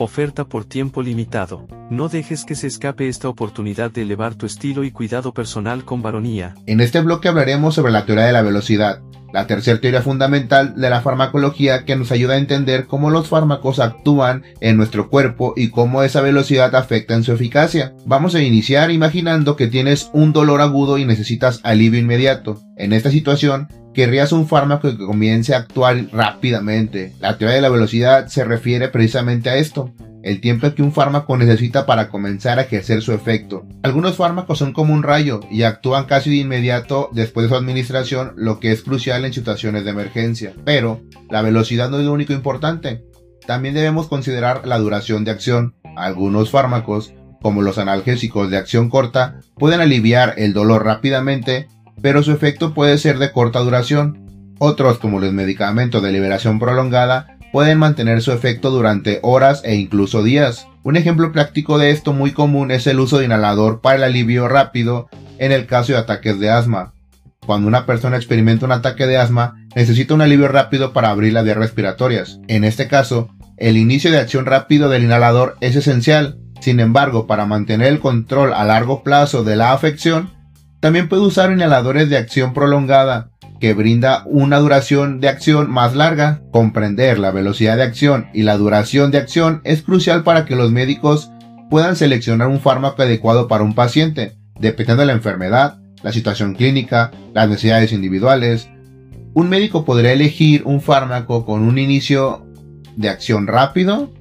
Oferta 0.00 0.44
por 0.44 0.64
tiempo 0.64 1.02
limitado. 1.02 1.66
No 1.90 2.08
dejes 2.08 2.44
que 2.44 2.54
se 2.54 2.68
escape 2.68 3.08
esta 3.08 3.28
oportunidad 3.28 3.90
de 3.90 4.02
elevar 4.02 4.36
tu 4.36 4.46
estilo 4.46 4.84
y 4.84 4.92
cuidado 4.92 5.34
personal 5.34 5.84
con 5.84 6.02
Varonía. 6.02 6.54
En 6.66 6.80
este 6.80 7.00
bloque 7.00 7.26
hablaremos 7.26 7.74
sobre 7.74 7.90
la 7.90 8.06
teoría 8.06 8.26
de 8.26 8.32
la 8.32 8.42
velocidad, 8.42 9.00
la 9.32 9.48
tercera 9.48 9.80
teoría 9.80 10.00
fundamental 10.00 10.74
de 10.76 10.88
la 10.88 11.00
farmacología 11.00 11.84
que 11.84 11.96
nos 11.96 12.12
ayuda 12.12 12.34
a 12.34 12.38
entender 12.38 12.86
cómo 12.86 13.10
los 13.10 13.26
fármacos 13.26 13.80
actúan 13.80 14.44
en 14.60 14.76
nuestro 14.76 15.10
cuerpo 15.10 15.52
y 15.56 15.70
cómo 15.70 16.04
esa 16.04 16.20
velocidad 16.20 16.76
afecta 16.76 17.14
en 17.14 17.24
su 17.24 17.32
eficacia. 17.32 17.94
Vamos 18.06 18.36
a 18.36 18.40
iniciar 18.40 18.92
imaginando 18.92 19.56
que 19.56 19.66
tienes 19.66 20.10
un 20.12 20.32
dolor 20.32 20.60
agudo 20.60 20.98
y 20.98 21.06
necesitas 21.06 21.58
alivio 21.64 21.98
inmediato. 21.98 22.60
En 22.76 22.92
esta 22.92 23.10
situación, 23.10 23.68
querrías 23.98 24.30
un 24.30 24.46
fármaco 24.46 24.96
que 24.96 25.04
comience 25.04 25.56
a 25.56 25.58
actuar 25.58 26.06
rápidamente. 26.12 27.16
La 27.18 27.36
teoría 27.36 27.56
de 27.56 27.62
la 27.62 27.68
velocidad 27.68 28.28
se 28.28 28.44
refiere 28.44 28.86
precisamente 28.86 29.50
a 29.50 29.56
esto, 29.56 29.92
el 30.22 30.40
tiempo 30.40 30.72
que 30.72 30.84
un 30.84 30.92
fármaco 30.92 31.36
necesita 31.36 31.84
para 31.84 32.08
comenzar 32.08 32.60
a 32.60 32.62
ejercer 32.62 33.02
su 33.02 33.12
efecto. 33.12 33.66
Algunos 33.82 34.14
fármacos 34.14 34.56
son 34.56 34.72
como 34.72 34.94
un 34.94 35.02
rayo 35.02 35.40
y 35.50 35.64
actúan 35.64 36.04
casi 36.04 36.30
de 36.30 36.36
inmediato 36.36 37.10
después 37.12 37.42
de 37.42 37.48
su 37.48 37.56
administración, 37.56 38.34
lo 38.36 38.60
que 38.60 38.70
es 38.70 38.82
crucial 38.82 39.24
en 39.24 39.32
situaciones 39.32 39.82
de 39.82 39.90
emergencia. 39.90 40.52
Pero 40.64 41.00
la 41.28 41.42
velocidad 41.42 41.90
no 41.90 41.98
es 41.98 42.04
lo 42.04 42.12
único 42.12 42.32
importante. 42.32 43.02
También 43.48 43.74
debemos 43.74 44.06
considerar 44.06 44.64
la 44.64 44.78
duración 44.78 45.24
de 45.24 45.32
acción. 45.32 45.74
Algunos 45.96 46.50
fármacos, 46.52 47.14
como 47.42 47.62
los 47.62 47.78
analgésicos 47.78 48.48
de 48.48 48.58
acción 48.58 48.90
corta, 48.90 49.40
pueden 49.56 49.80
aliviar 49.80 50.34
el 50.36 50.52
dolor 50.52 50.84
rápidamente 50.84 51.66
pero 52.02 52.22
su 52.22 52.32
efecto 52.32 52.74
puede 52.74 52.98
ser 52.98 53.18
de 53.18 53.32
corta 53.32 53.60
duración. 53.60 54.54
Otros, 54.58 54.98
como 54.98 55.20
los 55.20 55.32
medicamentos 55.32 56.02
de 56.02 56.12
liberación 56.12 56.58
prolongada, 56.58 57.38
pueden 57.52 57.78
mantener 57.78 58.22
su 58.22 58.32
efecto 58.32 58.70
durante 58.70 59.20
horas 59.22 59.62
e 59.64 59.74
incluso 59.76 60.22
días. 60.22 60.66
Un 60.82 60.96
ejemplo 60.96 61.32
práctico 61.32 61.78
de 61.78 61.90
esto 61.90 62.12
muy 62.12 62.32
común 62.32 62.70
es 62.70 62.86
el 62.86 63.00
uso 63.00 63.18
de 63.18 63.26
inhalador 63.26 63.80
para 63.80 63.96
el 63.96 64.04
alivio 64.04 64.48
rápido 64.48 65.08
en 65.38 65.52
el 65.52 65.66
caso 65.66 65.92
de 65.92 65.98
ataques 65.98 66.38
de 66.40 66.50
asma. 66.50 66.94
Cuando 67.46 67.68
una 67.68 67.86
persona 67.86 68.16
experimenta 68.16 68.66
un 68.66 68.72
ataque 68.72 69.06
de 69.06 69.16
asma, 69.16 69.56
necesita 69.74 70.14
un 70.14 70.20
alivio 70.20 70.48
rápido 70.48 70.92
para 70.92 71.10
abrir 71.10 71.32
las 71.32 71.44
vías 71.44 71.56
respiratorias. 71.56 72.40
En 72.46 72.64
este 72.64 72.88
caso, 72.88 73.30
el 73.56 73.76
inicio 73.76 74.10
de 74.10 74.18
acción 74.18 74.44
rápido 74.44 74.88
del 74.88 75.04
inhalador 75.04 75.56
es 75.60 75.74
esencial. 75.74 76.38
Sin 76.60 76.80
embargo, 76.80 77.26
para 77.26 77.46
mantener 77.46 77.88
el 77.88 78.00
control 78.00 78.52
a 78.52 78.64
largo 78.64 79.02
plazo 79.02 79.44
de 79.44 79.56
la 79.56 79.72
afección, 79.72 80.30
también 80.80 81.08
puede 81.08 81.22
usar 81.22 81.50
inhaladores 81.52 82.08
de 82.08 82.16
acción 82.16 82.54
prolongada, 82.54 83.30
que 83.60 83.74
brinda 83.74 84.22
una 84.26 84.58
duración 84.58 85.20
de 85.20 85.28
acción 85.28 85.70
más 85.70 85.96
larga. 85.96 86.42
Comprender 86.52 87.18
la 87.18 87.30
velocidad 87.30 87.76
de 87.76 87.82
acción 87.82 88.28
y 88.32 88.42
la 88.42 88.56
duración 88.56 89.10
de 89.10 89.18
acción 89.18 89.60
es 89.64 89.82
crucial 89.82 90.22
para 90.22 90.44
que 90.44 90.54
los 90.54 90.70
médicos 90.70 91.30
puedan 91.68 91.96
seleccionar 91.96 92.48
un 92.48 92.60
fármaco 92.60 93.02
adecuado 93.02 93.48
para 93.48 93.64
un 93.64 93.74
paciente, 93.74 94.36
dependiendo 94.58 95.02
de 95.02 95.06
la 95.06 95.12
enfermedad, 95.12 95.78
la 96.02 96.12
situación 96.12 96.54
clínica, 96.54 97.10
las 97.34 97.48
necesidades 97.48 97.92
individuales. 97.92 98.68
Un 99.34 99.48
médico 99.48 99.84
podría 99.84 100.12
elegir 100.12 100.62
un 100.64 100.80
fármaco 100.80 101.44
con 101.44 101.62
un 101.62 101.78
inicio 101.78 102.46
de 102.96 103.08
acción 103.08 103.46
rápido 103.46 104.12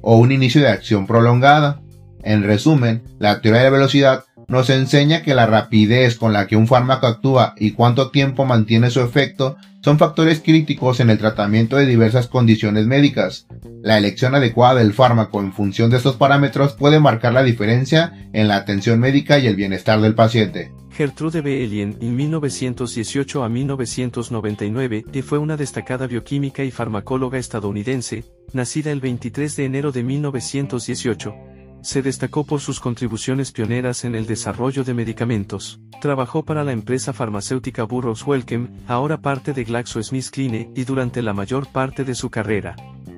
o 0.00 0.16
un 0.16 0.32
inicio 0.32 0.60
de 0.60 0.68
acción 0.68 1.06
prolongada. 1.06 1.80
En 2.22 2.42
resumen, 2.42 3.02
la 3.18 3.40
teoría 3.40 3.60
de 3.60 3.70
la 3.70 3.76
velocidad 3.76 4.24
nos 4.48 4.70
enseña 4.70 5.22
que 5.22 5.34
la 5.34 5.46
rapidez 5.46 6.16
con 6.16 6.32
la 6.32 6.46
que 6.46 6.56
un 6.56 6.66
fármaco 6.66 7.06
actúa 7.06 7.54
y 7.56 7.72
cuánto 7.72 8.10
tiempo 8.10 8.44
mantiene 8.44 8.90
su 8.90 9.00
efecto 9.00 9.56
son 9.84 9.98
factores 9.98 10.40
críticos 10.40 11.00
en 11.00 11.10
el 11.10 11.18
tratamiento 11.18 11.76
de 11.76 11.84
diversas 11.84 12.26
condiciones 12.26 12.86
médicas. 12.86 13.46
La 13.82 13.98
elección 13.98 14.34
adecuada 14.34 14.80
del 14.80 14.94
fármaco 14.94 15.40
en 15.40 15.52
función 15.52 15.90
de 15.90 15.98
estos 15.98 16.16
parámetros 16.16 16.72
puede 16.72 17.00
marcar 17.00 17.34
la 17.34 17.42
diferencia 17.42 18.28
en 18.32 18.48
la 18.48 18.56
atención 18.56 18.98
médica 18.98 19.38
y 19.38 19.46
el 19.46 19.56
bienestar 19.56 20.00
del 20.00 20.14
paciente. 20.14 20.72
Gertrude 20.90 21.42
B. 21.42 21.64
Elien, 21.64 21.98
en 22.00 22.16
1918 22.16 23.44
a 23.44 23.48
1999, 23.48 25.04
fue 25.22 25.38
una 25.38 25.56
destacada 25.56 26.06
bioquímica 26.06 26.64
y 26.64 26.70
farmacóloga 26.70 27.36
estadounidense, 27.38 28.24
nacida 28.52 28.90
el 28.90 29.00
23 29.00 29.56
de 29.56 29.64
enero 29.64 29.92
de 29.92 30.02
1918 30.02 31.53
se 31.84 32.00
destacó 32.00 32.44
por 32.44 32.60
sus 32.60 32.80
contribuciones 32.80 33.52
pioneras 33.52 34.04
en 34.04 34.14
el 34.14 34.26
desarrollo 34.26 34.84
de 34.84 34.94
medicamentos. 34.94 35.78
Trabajó 36.00 36.42
para 36.42 36.64
la 36.64 36.72
empresa 36.72 37.12
farmacéutica 37.12 37.84
Burroughs 37.84 38.26
Wellcome, 38.26 38.68
ahora 38.88 39.18
parte 39.18 39.52
de 39.52 39.64
GlaxoSmithKline, 39.64 40.72
y 40.74 40.84
durante 40.84 41.20
la 41.20 41.34
mayor 41.34 41.66
parte 41.66 42.04
de 42.04 42.14
su 42.14 42.30
carrera, 42.30 42.74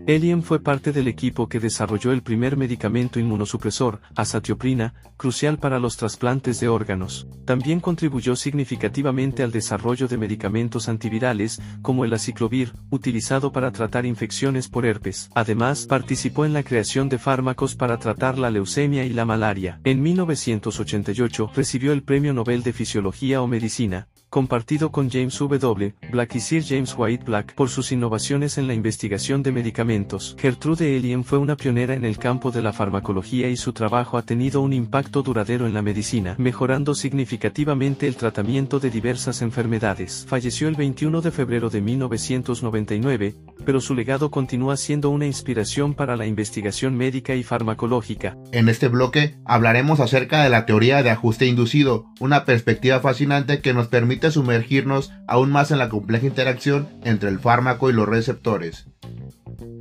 Elien 0.06 0.44
fue 0.44 0.60
parte 0.60 0.92
del 0.92 1.08
equipo 1.08 1.48
que 1.48 1.58
desarrolló 1.58 2.12
el 2.12 2.22
primer 2.22 2.56
medicamento 2.56 3.18
inmunosupresor, 3.18 4.00
azatioprina, 4.14 4.94
crucial 5.16 5.58
para 5.58 5.80
los 5.80 5.96
trasplantes 5.96 6.60
de 6.60 6.68
órganos. 6.68 7.26
También 7.44 7.80
contribuyó 7.80 8.36
significativamente 8.36 9.42
al 9.42 9.50
desarrollo 9.50 10.06
de 10.06 10.16
medicamentos 10.16 10.88
antivirales, 10.88 11.60
como 11.82 12.04
el 12.04 12.12
aciclovir, 12.12 12.72
utilizado 12.90 13.50
para 13.50 13.72
tratar 13.72 14.06
infecciones 14.06 14.68
por 14.68 14.86
herpes. 14.86 15.28
Además, 15.34 15.86
participó 15.86 16.44
en 16.44 16.52
la 16.52 16.62
creación 16.62 17.08
de 17.08 17.18
fármacos 17.18 17.74
para 17.74 17.98
tratar 17.98 18.38
la 18.38 18.50
leucemia 18.50 19.04
y 19.04 19.10
la 19.10 19.24
malaria. 19.24 19.80
En 19.82 20.02
1988 20.02 21.50
recibió 21.52 21.92
el 21.92 22.04
Premio 22.04 22.32
Nobel 22.32 22.62
de 22.62 22.72
Fisiología 22.72 23.42
o 23.42 23.48
Medicina, 23.48 24.06
compartido 24.36 24.92
con 24.92 25.08
James 25.08 25.38
W. 25.38 25.94
Black 26.10 26.34
y 26.34 26.40
Sir 26.40 26.62
James 26.62 26.94
White 26.94 27.24
Black 27.24 27.54
por 27.54 27.70
sus 27.70 27.90
innovaciones 27.90 28.58
en 28.58 28.66
la 28.66 28.74
investigación 28.74 29.42
de 29.42 29.50
medicamentos. 29.50 30.36
Gertrude 30.38 30.94
Elien 30.94 31.24
fue 31.24 31.38
una 31.38 31.56
pionera 31.56 31.94
en 31.94 32.04
el 32.04 32.18
campo 32.18 32.50
de 32.50 32.60
la 32.60 32.74
farmacología 32.74 33.48
y 33.48 33.56
su 33.56 33.72
trabajo 33.72 34.18
ha 34.18 34.26
tenido 34.26 34.60
un 34.60 34.74
impacto 34.74 35.22
duradero 35.22 35.66
en 35.66 35.72
la 35.72 35.80
medicina, 35.80 36.34
mejorando 36.36 36.94
significativamente 36.94 38.06
el 38.06 38.16
tratamiento 38.16 38.78
de 38.78 38.90
diversas 38.90 39.40
enfermedades. 39.40 40.26
Falleció 40.28 40.68
el 40.68 40.74
21 40.74 41.22
de 41.22 41.30
febrero 41.30 41.70
de 41.70 41.80
1999, 41.80 43.36
pero 43.64 43.80
su 43.80 43.94
legado 43.94 44.30
continúa 44.30 44.76
siendo 44.76 45.08
una 45.08 45.24
inspiración 45.24 45.94
para 45.94 46.14
la 46.14 46.26
investigación 46.26 46.94
médica 46.94 47.34
y 47.34 47.42
farmacológica. 47.42 48.36
En 48.52 48.68
este 48.68 48.88
bloque 48.88 49.38
hablaremos 49.46 49.98
acerca 50.00 50.42
de 50.42 50.50
la 50.50 50.66
teoría 50.66 51.02
de 51.02 51.08
ajuste 51.08 51.46
inducido, 51.46 52.04
una 52.20 52.44
perspectiva 52.44 53.00
fascinante 53.00 53.62
que 53.62 53.72
nos 53.72 53.88
permite 53.88 54.25
sumergirnos 54.30 55.12
aún 55.26 55.50
más 55.50 55.70
en 55.70 55.78
la 55.78 55.88
compleja 55.88 56.26
interacción 56.26 56.88
entre 57.04 57.28
el 57.28 57.38
fármaco 57.38 57.90
y 57.90 57.92
los 57.92 58.08
receptores. 58.08 58.86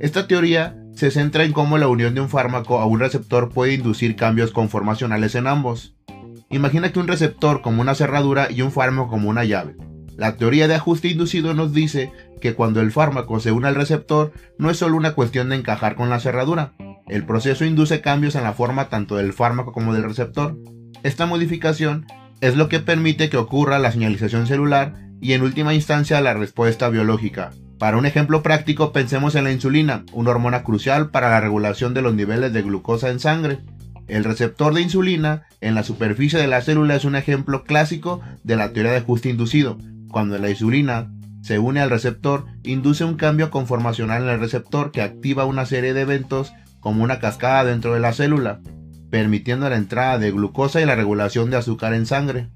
Esta 0.00 0.26
teoría 0.26 0.76
se 0.94 1.10
centra 1.10 1.44
en 1.44 1.52
cómo 1.52 1.78
la 1.78 1.88
unión 1.88 2.14
de 2.14 2.20
un 2.20 2.28
fármaco 2.28 2.80
a 2.80 2.86
un 2.86 3.00
receptor 3.00 3.50
puede 3.50 3.74
inducir 3.74 4.16
cambios 4.16 4.50
conformacionales 4.50 5.34
en 5.34 5.46
ambos. 5.46 5.94
Imagina 6.50 6.92
que 6.92 7.00
un 7.00 7.08
receptor 7.08 7.60
como 7.60 7.82
una 7.82 7.94
cerradura 7.94 8.50
y 8.50 8.62
un 8.62 8.72
fármaco 8.72 9.10
como 9.10 9.28
una 9.28 9.44
llave. 9.44 9.76
La 10.16 10.36
teoría 10.36 10.68
de 10.68 10.74
ajuste 10.74 11.08
inducido 11.08 11.52
nos 11.52 11.74
dice 11.74 12.10
que 12.40 12.54
cuando 12.54 12.80
el 12.80 12.90
fármaco 12.90 13.38
se 13.40 13.52
une 13.52 13.68
al 13.68 13.74
receptor 13.74 14.32
no 14.58 14.70
es 14.70 14.78
solo 14.78 14.96
una 14.96 15.14
cuestión 15.14 15.50
de 15.50 15.56
encajar 15.56 15.94
con 15.94 16.08
la 16.08 16.20
cerradura, 16.20 16.72
el 17.06 17.24
proceso 17.26 17.64
induce 17.64 18.00
cambios 18.00 18.34
en 18.34 18.42
la 18.42 18.54
forma 18.54 18.88
tanto 18.88 19.16
del 19.16 19.32
fármaco 19.32 19.72
como 19.72 19.92
del 19.92 20.04
receptor. 20.04 20.56
Esta 21.02 21.26
modificación 21.26 22.06
es 22.40 22.56
lo 22.56 22.68
que 22.68 22.80
permite 22.80 23.28
que 23.30 23.36
ocurra 23.36 23.78
la 23.78 23.92
señalización 23.92 24.46
celular 24.46 24.94
y 25.20 25.32
en 25.32 25.42
última 25.42 25.74
instancia 25.74 26.20
la 26.20 26.34
respuesta 26.34 26.88
biológica. 26.88 27.52
Para 27.78 27.96
un 27.96 28.06
ejemplo 28.06 28.42
práctico, 28.42 28.92
pensemos 28.92 29.34
en 29.34 29.44
la 29.44 29.52
insulina, 29.52 30.04
una 30.12 30.30
hormona 30.30 30.62
crucial 30.62 31.10
para 31.10 31.30
la 31.30 31.40
regulación 31.40 31.94
de 31.94 32.02
los 32.02 32.14
niveles 32.14 32.52
de 32.52 32.62
glucosa 32.62 33.10
en 33.10 33.20
sangre. 33.20 33.58
El 34.08 34.24
receptor 34.24 34.72
de 34.72 34.82
insulina 34.82 35.42
en 35.60 35.74
la 35.74 35.82
superficie 35.82 36.38
de 36.38 36.46
la 36.46 36.62
célula 36.62 36.94
es 36.94 37.04
un 37.04 37.16
ejemplo 37.16 37.64
clásico 37.64 38.20
de 38.44 38.56
la 38.56 38.72
teoría 38.72 38.92
de 38.92 38.98
ajuste 38.98 39.28
inducido. 39.28 39.78
Cuando 40.10 40.38
la 40.38 40.48
insulina 40.48 41.10
se 41.42 41.58
une 41.58 41.80
al 41.80 41.90
receptor, 41.90 42.46
induce 42.62 43.04
un 43.04 43.16
cambio 43.16 43.50
conformacional 43.50 44.22
en 44.22 44.28
el 44.30 44.40
receptor 44.40 44.90
que 44.90 45.02
activa 45.02 45.44
una 45.44 45.66
serie 45.66 45.92
de 45.92 46.02
eventos 46.02 46.52
como 46.80 47.04
una 47.04 47.18
cascada 47.18 47.64
dentro 47.64 47.94
de 47.94 48.00
la 48.00 48.12
célula, 48.12 48.60
permitiendo 49.10 49.68
la 49.68 49.76
entrada 49.76 50.18
de 50.18 50.30
glucosa 50.30 50.80
y 50.80 50.84
la 50.84 50.94
regulación 50.94 51.50
de 51.50 51.56
azúcar 51.56 51.94
en 51.94 52.06
sangre. 52.06 52.48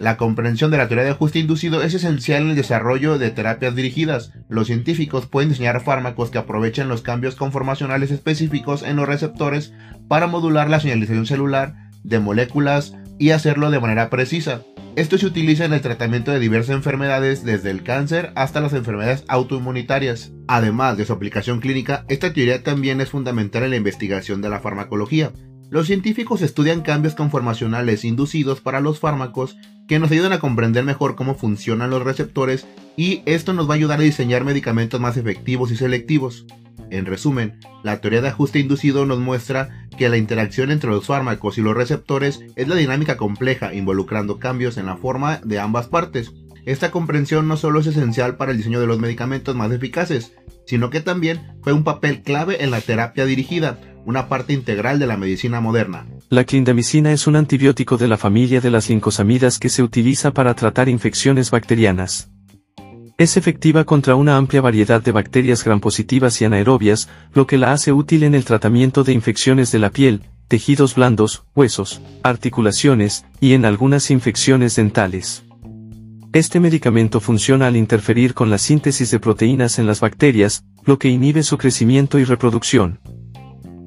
La 0.00 0.16
comprensión 0.16 0.72
de 0.72 0.78
la 0.78 0.88
teoría 0.88 1.04
de 1.04 1.12
ajuste 1.12 1.38
inducido 1.38 1.82
es 1.82 1.94
esencial 1.94 2.42
en 2.42 2.50
el 2.50 2.56
desarrollo 2.56 3.16
de 3.16 3.30
terapias 3.30 3.76
dirigidas. 3.76 4.32
Los 4.48 4.66
científicos 4.66 5.26
pueden 5.26 5.50
diseñar 5.50 5.82
fármacos 5.82 6.30
que 6.30 6.38
aprovechen 6.38 6.88
los 6.88 7.02
cambios 7.02 7.36
conformacionales 7.36 8.10
específicos 8.10 8.82
en 8.82 8.96
los 8.96 9.06
receptores 9.06 9.72
para 10.08 10.26
modular 10.26 10.68
la 10.68 10.80
señalización 10.80 11.26
celular 11.26 11.90
de 12.02 12.18
moléculas 12.18 12.94
y 13.18 13.30
hacerlo 13.30 13.70
de 13.70 13.78
manera 13.80 14.10
precisa. 14.10 14.62
Esto 14.96 15.18
se 15.18 15.26
utiliza 15.26 15.64
en 15.64 15.72
el 15.72 15.80
tratamiento 15.80 16.30
de 16.30 16.38
diversas 16.38 16.76
enfermedades, 16.76 17.44
desde 17.44 17.70
el 17.70 17.82
cáncer 17.82 18.32
hasta 18.36 18.60
las 18.60 18.72
enfermedades 18.74 19.24
autoinmunitarias. 19.26 20.32
Además 20.46 20.96
de 20.96 21.04
su 21.04 21.12
aplicación 21.12 21.60
clínica, 21.60 22.04
esta 22.08 22.32
teoría 22.32 22.62
también 22.62 23.00
es 23.00 23.10
fundamental 23.10 23.64
en 23.64 23.70
la 23.70 23.76
investigación 23.76 24.40
de 24.40 24.50
la 24.50 24.60
farmacología. 24.60 25.32
Los 25.70 25.86
científicos 25.86 26.42
estudian 26.42 26.82
cambios 26.82 27.14
conformacionales 27.14 28.04
inducidos 28.04 28.60
para 28.60 28.80
los 28.80 29.00
fármacos 29.00 29.56
que 29.88 29.98
nos 29.98 30.10
ayudan 30.10 30.32
a 30.32 30.38
comprender 30.38 30.84
mejor 30.84 31.16
cómo 31.16 31.34
funcionan 31.34 31.90
los 31.90 32.02
receptores 32.02 32.66
y 32.96 33.22
esto 33.26 33.52
nos 33.52 33.68
va 33.68 33.74
a 33.74 33.76
ayudar 33.76 34.00
a 34.00 34.04
diseñar 34.04 34.44
medicamentos 34.44 35.00
más 35.00 35.16
efectivos 35.16 35.70
y 35.70 35.76
selectivos. 35.76 36.46
En 36.90 37.06
resumen, 37.06 37.58
la 37.82 38.00
teoría 38.00 38.20
de 38.20 38.28
ajuste 38.28 38.60
inducido 38.60 39.06
nos 39.06 39.18
muestra 39.18 39.88
que 39.96 40.08
la 40.08 40.16
interacción 40.16 40.70
entre 40.70 40.90
los 40.90 41.06
fármacos 41.06 41.58
y 41.58 41.62
los 41.62 41.76
receptores 41.76 42.40
es 42.56 42.68
la 42.68 42.76
dinámica 42.76 43.16
compleja 43.16 43.74
involucrando 43.74 44.38
cambios 44.38 44.76
en 44.76 44.86
la 44.86 44.96
forma 44.96 45.40
de 45.44 45.58
ambas 45.58 45.88
partes. 45.88 46.32
Esta 46.66 46.90
comprensión 46.90 47.48
no 47.48 47.56
solo 47.56 47.80
es 47.80 47.86
esencial 47.86 48.36
para 48.36 48.52
el 48.52 48.58
diseño 48.58 48.80
de 48.80 48.86
los 48.86 48.98
medicamentos 48.98 49.56
más 49.56 49.72
eficaces, 49.72 50.32
sino 50.66 50.88
que 50.88 51.00
también 51.00 51.58
fue 51.62 51.72
un 51.72 51.84
papel 51.84 52.22
clave 52.22 52.62
en 52.62 52.70
la 52.70 52.80
terapia 52.80 53.26
dirigida, 53.26 53.78
una 54.06 54.28
parte 54.28 54.52
integral 54.52 54.98
de 54.98 55.06
la 55.06 55.16
medicina 55.16 55.60
moderna. 55.60 56.06
La 56.28 56.44
clindamicina 56.44 57.12
es 57.12 57.26
un 57.26 57.36
antibiótico 57.36 57.96
de 57.96 58.08
la 58.08 58.16
familia 58.16 58.60
de 58.60 58.70
las 58.70 58.88
lincosamidas 58.88 59.58
que 59.58 59.68
se 59.68 59.82
utiliza 59.82 60.32
para 60.32 60.54
tratar 60.54 60.88
infecciones 60.88 61.50
bacterianas. 61.50 62.30
Es 63.16 63.36
efectiva 63.36 63.84
contra 63.84 64.16
una 64.16 64.36
amplia 64.36 64.60
variedad 64.60 65.00
de 65.00 65.12
bacterias 65.12 65.64
grampositivas 65.64 66.40
y 66.40 66.46
anaerobias, 66.46 67.08
lo 67.32 67.46
que 67.46 67.58
la 67.58 67.72
hace 67.72 67.92
útil 67.92 68.24
en 68.24 68.34
el 68.34 68.44
tratamiento 68.44 69.04
de 69.04 69.12
infecciones 69.12 69.70
de 69.70 69.78
la 69.78 69.90
piel, 69.90 70.22
tejidos 70.48 70.96
blandos, 70.96 71.44
huesos, 71.54 72.00
articulaciones, 72.24 73.24
y 73.40 73.52
en 73.52 73.64
algunas 73.64 74.10
infecciones 74.10 74.74
dentales. 74.76 75.44
Este 76.32 76.58
medicamento 76.58 77.20
funciona 77.20 77.68
al 77.68 77.76
interferir 77.76 78.34
con 78.34 78.50
la 78.50 78.58
síntesis 78.58 79.12
de 79.12 79.20
proteínas 79.20 79.78
en 79.78 79.86
las 79.86 80.00
bacterias, 80.00 80.64
lo 80.84 80.98
que 80.98 81.08
inhibe 81.08 81.44
su 81.44 81.56
crecimiento 81.56 82.18
y 82.18 82.24
reproducción. 82.24 82.98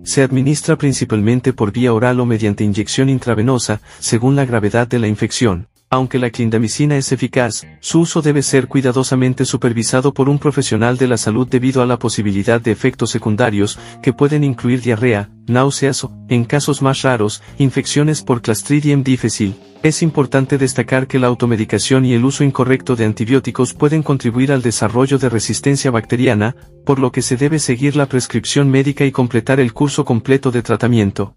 Se 0.07 0.23
administra 0.23 0.77
principalmente 0.77 1.51
por 1.51 1.73
vía 1.73 1.91
oral 1.93 2.21
o 2.21 2.25
mediante 2.25 2.63
inyección 2.63 3.09
intravenosa, 3.09 3.81
según 3.99 4.37
la 4.37 4.45
gravedad 4.45 4.87
de 4.87 4.99
la 4.99 5.09
infección. 5.09 5.67
Aunque 5.89 6.19
la 6.19 6.31
clindamicina 6.31 6.97
es 6.97 7.13
eficaz, 7.13 7.65
su 7.79 8.01
uso 8.01 8.21
debe 8.21 8.41
ser 8.41 8.67
cuidadosamente 8.67 9.45
supervisado 9.45 10.13
por 10.13 10.27
un 10.27 10.37
profesional 10.37 10.97
de 10.97 11.07
la 11.07 11.15
salud 11.15 11.47
debido 11.47 11.81
a 11.81 11.85
la 11.85 11.97
posibilidad 11.97 12.59
de 12.59 12.71
efectos 12.71 13.09
secundarios, 13.09 13.79
que 14.03 14.11
pueden 14.11 14.43
incluir 14.43 14.81
diarrea, 14.81 15.29
náuseas 15.47 16.03
o, 16.03 16.11
en 16.27 16.43
casos 16.43 16.81
más 16.81 17.03
raros, 17.03 17.41
infecciones 17.57 18.21
por 18.21 18.41
Clostridium 18.41 19.01
difficile. 19.01 19.55
Es 19.81 20.01
importante 20.01 20.57
destacar 20.57 21.07
que 21.07 21.19
la 21.19 21.27
automedicación 21.27 22.03
y 22.03 22.13
el 22.13 22.25
uso 22.25 22.43
incorrecto 22.43 22.97
de 22.97 23.05
antibióticos 23.05 23.73
pueden 23.73 24.03
contribuir 24.03 24.51
al 24.51 24.61
desarrollo 24.61 25.17
de 25.17 25.29
resistencia 25.29 25.89
bacteriana, 25.89 26.57
por 26.85 26.99
lo 26.99 27.13
que 27.13 27.21
se 27.21 27.37
debe 27.37 27.59
seguir 27.59 27.95
la 27.95 28.07
prescripción 28.07 28.69
médica 28.69 29.05
y 29.05 29.11
completar 29.13 29.61
el 29.61 29.71
curso 29.71 30.03
completo 30.03 30.51
de 30.51 30.63
tratamiento. 30.63 31.35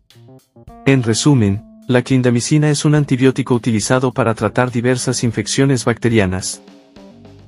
En 0.87 1.05
resumen, 1.05 1.69
la 1.90 2.03
clindamicina 2.03 2.70
es 2.70 2.85
un 2.85 2.94
antibiótico 2.94 3.53
utilizado 3.53 4.12
para 4.12 4.35
tratar 4.35 4.70
diversas 4.70 5.24
infecciones 5.24 5.85
bacterianas. 5.85 6.62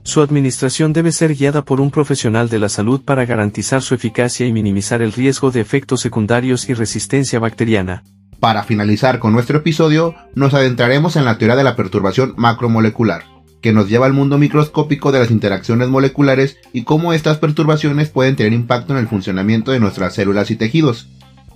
Su 0.03 0.21
administración 0.21 0.93
debe 0.93 1.13
ser 1.13 1.37
guiada 1.37 1.65
por 1.65 1.81
un 1.81 1.93
profesional 1.93 2.49
de 2.49 2.59
la 2.59 2.69
salud 2.69 3.03
para 3.05 3.25
garantizar 3.25 3.83
su 3.83 3.95
eficacia 3.95 4.45
y 4.45 4.53
minimizar 4.53 5.01
el 5.01 5.13
riesgo 5.13 5.53
de 5.53 5.61
efectos 5.61 6.01
secundarios 6.01 6.69
y 6.69 6.75
resistencia 6.75 7.39
bacteriana. 7.39 8.03
Para 8.41 8.65
finalizar 8.65 9.21
con 9.21 9.33
nuestro 9.33 9.59
episodio, 9.59 10.17
nos 10.35 10.55
adentraremos 10.55 11.15
en 11.15 11.25
la 11.25 11.39
teoría 11.39 11.55
de 11.55 11.63
la 11.63 11.77
perturbación 11.77 12.35
macromolecular, 12.37 13.23
que 13.61 13.73
nos 13.73 13.89
lleva 13.89 14.07
al 14.07 14.13
mundo 14.13 14.39
microscópico 14.39 15.13
de 15.13 15.21
las 15.21 15.31
interacciones 15.31 15.89
moleculares 15.89 16.57
y 16.73 16.83
cómo 16.83 17.13
estas 17.13 17.39
perturbaciones 17.39 18.09
pueden 18.09 18.35
tener 18.35 18.55
impacto 18.55 18.93
en 18.93 18.99
el 18.99 19.07
funcionamiento 19.07 19.71
de 19.71 19.79
nuestras 19.79 20.17
células 20.17 20.51
y 20.51 20.57
tejidos. 20.57 21.07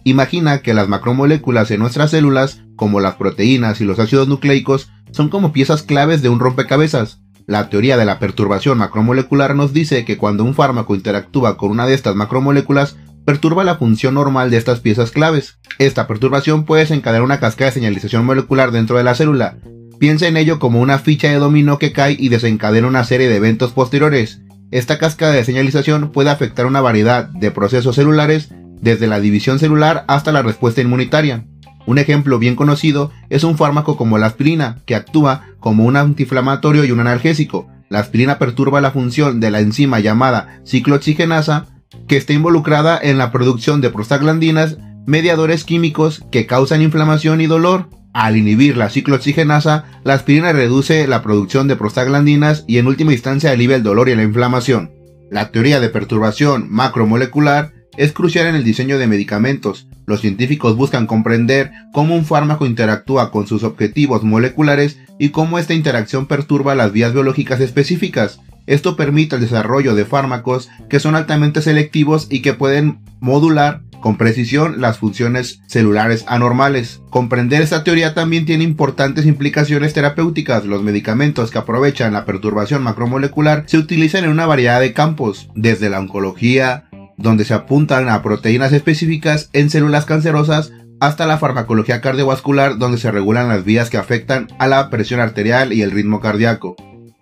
Imagina 0.05 0.59
que 0.59 0.72
las 0.72 0.87
macromoléculas 0.87 1.72
en 1.72 1.81
nuestras 1.81 2.12
células, 2.12 2.62
como 2.77 3.01
las 3.01 3.17
proteínas 3.17 3.81
y 3.81 3.85
los 3.85 3.99
ácidos 3.99 4.29
nucleicos, 4.29 4.91
son 5.11 5.29
como 5.29 5.53
piezas 5.53 5.83
claves 5.83 6.23
de 6.23 6.29
un 6.29 6.39
rompecabezas. 6.39 7.21
La 7.47 7.69
teoría 7.69 7.97
de 7.97 8.05
la 8.05 8.19
perturbación 8.19 8.79
macromolecular 8.79 9.55
nos 9.55 9.73
dice 9.73 10.05
que 10.05 10.17
cuando 10.17 10.45
un 10.45 10.55
fármaco 10.55 10.95
interactúa 10.95 11.57
con 11.57 11.71
una 11.71 11.87
de 11.87 11.95
estas 11.95 12.17
macromoléculas, 12.17 12.97
perturba 13.25 13.65
la 13.65 13.77
función 13.77 14.15
normal 14.15 14.51
de 14.51 14.57
estas 14.57 14.81
piezas 14.81 15.11
claves. 15.11 15.59
Esta 15.79 16.07
perturbación 16.07 16.65
puede 16.65 16.83
desencadenar 16.83 17.23
una 17.23 17.41
cascada 17.41 17.71
de 17.71 17.75
señalización 17.75 18.25
molecular 18.25 18.71
dentro 18.71 18.97
de 18.97 19.05
la 19.05 19.15
célula. 19.15 19.59
Piensa 19.99 20.29
en 20.29 20.37
ello 20.37 20.59
como 20.59 20.81
una 20.81 20.99
ficha 20.99 21.29
de 21.29 21.37
dominó 21.37 21.79
que 21.79 21.93
cae 21.93 22.17
y 22.19 22.29
desencadena 22.29 22.87
una 22.87 23.05
serie 23.05 23.29
de 23.29 23.37
eventos 23.37 23.73
posteriores. 23.73 24.41
Esta 24.71 24.99
cascada 24.99 25.33
de 25.33 25.45
señalización 25.45 26.12
puede 26.12 26.31
afectar 26.31 26.67
una 26.67 26.81
variedad 26.81 27.29
de 27.29 27.51
procesos 27.51 27.97
celulares 27.97 28.51
desde 28.81 29.07
la 29.07 29.21
división 29.21 29.59
celular 29.59 30.05
hasta 30.09 30.33
la 30.33 30.43
respuesta 30.43 30.81
inmunitaria. 30.81 31.47
Un 31.87 31.99
ejemplo 31.99 32.38
bien 32.38 32.57
conocido 32.57 33.12
es 33.31 33.44
un 33.44 33.57
fármaco 33.57 33.96
como 33.96 34.18
la 34.18 34.27
aspirina, 34.27 34.79
que 34.87 34.96
actúa 34.96 35.44
como 35.61 35.85
un 35.85 35.96
antiinflamatorio 35.96 36.85
y 36.85 36.90
un 36.90 37.01
analgésico. 37.01 37.68
La 37.88 38.01
aspirina 38.01 38.38
perturba 38.38 38.81
la 38.81 38.90
función 38.90 39.38
de 39.38 39.51
la 39.53 39.61
enzima 39.61 40.01
llamada 40.01 40.61
ciclooxigenasa, 40.66 41.66
que 42.09 42.16
está 42.16 42.33
involucrada 42.33 42.99
en 43.01 43.18
la 43.18 43.31
producción 43.31 43.81
de 43.81 43.90
prostaglandinas, 43.90 44.79
mediadores 45.07 45.64
químicos 45.64 46.25
que 46.33 46.46
causan 46.46 46.83
inflamación 46.83 47.40
y 47.40 47.46
dolor. 47.46 47.88
Al 48.12 48.37
inhibir 48.37 48.77
la 48.77 48.90
ciclooxigenasa, 48.90 49.85
la 50.03 50.14
aspirina 50.14 50.53
reduce 50.53 51.07
la 51.07 51.22
producción 51.22 51.68
de 51.68 51.77
prostaglandinas 51.77 52.64
y 52.66 52.79
en 52.79 52.88
última 52.88 53.12
instancia 53.12 53.53
alivia 53.53 53.77
el 53.77 53.85
dolor 53.85 54.09
y 54.09 54.16
la 54.16 54.25
inflamación. 54.25 54.90
La 55.31 55.51
teoría 55.51 55.81
de 55.81 55.88
perturbación 55.88 56.66
macromolecular 56.68 57.72
es 57.96 58.12
crucial 58.12 58.46
en 58.46 58.54
el 58.54 58.64
diseño 58.64 58.98
de 58.98 59.06
medicamentos. 59.06 59.88
Los 60.06 60.20
científicos 60.20 60.76
buscan 60.76 61.06
comprender 61.06 61.72
cómo 61.92 62.14
un 62.14 62.24
fármaco 62.24 62.66
interactúa 62.66 63.30
con 63.30 63.46
sus 63.46 63.64
objetivos 63.64 64.22
moleculares 64.22 64.98
y 65.18 65.30
cómo 65.30 65.59
esta 65.59 65.74
interacción 65.74 66.26
perturba 66.26 66.74
las 66.74 66.92
vías 66.92 67.12
biológicas 67.12 67.61
específicas. 67.61 68.40
Esto 68.66 68.96
permite 68.96 69.37
el 69.37 69.42
desarrollo 69.42 69.94
de 69.94 70.04
fármacos 70.04 70.68
que 70.88 71.00
son 71.00 71.14
altamente 71.14 71.62
selectivos 71.62 72.26
y 72.30 72.42
que 72.42 72.54
pueden 72.54 73.00
modular 73.20 73.82
con 74.00 74.16
precisión 74.16 74.80
las 74.80 74.98
funciones 74.98 75.61
celulares 75.66 76.24
anormales. 76.28 77.00
Comprender 77.11 77.62
esta 77.62 77.82
teoría 77.82 78.14
también 78.14 78.46
tiene 78.46 78.64
importantes 78.64 79.26
implicaciones 79.26 79.94
terapéuticas. 79.94 80.64
Los 80.64 80.82
medicamentos 80.82 81.50
que 81.50 81.59
aprovechan 81.59 82.12
la 82.12 82.24
perturbación 82.24 82.82
macromolecular 82.82 83.64
se 83.66 83.78
utilizan 83.78 84.24
en 84.24 84.30
una 84.30 84.46
variedad 84.46 84.80
de 84.80 84.92
campos, 84.92 85.48
desde 85.54 85.90
la 85.90 85.98
oncología, 85.98 86.86
donde 87.16 87.44
se 87.44 87.55
apuntan 87.55 88.09
a 88.09 88.22
proteínas 88.22 88.72
específicas 88.72 89.50
en 89.52 89.70
células 89.70 90.05
cancerosas 90.05 90.72
hasta 91.00 91.26
la 91.26 91.38
farmacología 91.38 92.00
cardiovascular 92.00 92.79
donde 92.79 92.98
se 92.98 93.11
regulan 93.11 93.48
las 93.48 93.64
vías 93.64 93.90
que 93.90 93.98
afectan 93.98 94.48
a 94.59 94.66
la 94.66 94.90
presión 94.90 95.20
arterial 95.20 95.72
y 95.72 95.83
el 95.83 95.90
ritmo 95.90 96.20
cardíaco. 96.20 96.76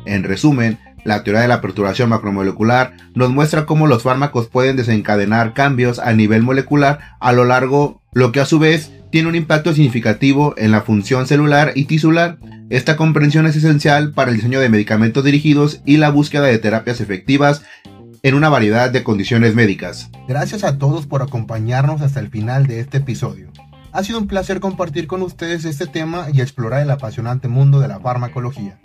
En 0.07 0.23
resumen, 0.23 0.79
la 1.05 1.23
teoría 1.23 1.43
de 1.43 1.49
la 1.49 1.61
perturbación 1.61 2.09
macromolecular 2.09 2.95
nos 3.15 3.31
muestra 3.31 3.67
cómo 3.67 3.87
los 3.87 4.03
fármacos 4.03 4.49
pueden 4.49 4.77
desencadenar 4.77 5.53
cambios 5.53 5.99
a 5.99 6.13
nivel 6.13 6.43
molecular 6.43 7.17
a 7.21 7.33
lo 7.33 7.45
largo, 7.45 8.01
lo 8.13 8.33
que 8.33 8.41
a 8.41 8.47
su 8.47 8.59
vez 8.59 8.91
tiene 9.11 9.29
un 9.29 9.35
impacto 9.35 9.73
significativo 9.73 10.55
en 10.57 10.73
la 10.73 10.81
función 10.81 11.27
celular 11.27 11.73
y 11.75 11.85
tisular. 11.85 12.39
Esta 12.71 12.97
comprensión 12.97 13.47
es 13.47 13.55
esencial 13.55 14.13
para 14.13 14.31
el 14.31 14.37
diseño 14.37 14.61
de 14.61 14.69
medicamentos 14.69 15.23
dirigidos 15.23 15.83
y 15.85 15.99
la 15.99 16.11
búsqueda 16.11 16.47
de 16.47 16.59
terapias 16.59 17.01
efectivas 17.01 17.63
en 18.25 18.35
una 18.35 18.49
variedad 18.49 18.91
de 18.91 19.05
condiciones 19.05 19.55
médicas. 19.55 20.09
Gracias 20.27 20.65
a 20.65 20.79
todos 20.79 21.07
por 21.07 21.21
acompañarnos 21.21 22.01
hasta 22.01 22.21
el 22.21 22.31
final 22.31 22.67
de 22.67 22.81
este 22.81 22.97
episodio. 22.97 23.51
Ha 23.93 24.03
sido 24.03 24.19
un 24.19 24.29
placer 24.29 24.61
compartir 24.61 25.07
con 25.07 25.21
ustedes 25.21 25.67
este 25.67 25.87
tema 25.87 26.29
y 26.33 26.41
explorar 26.41 26.81
el 26.81 26.91
apasionante 26.91 27.49
mundo 27.49 27.81
de 27.81 27.89
la 27.89 28.01
farmacología. 28.01 28.81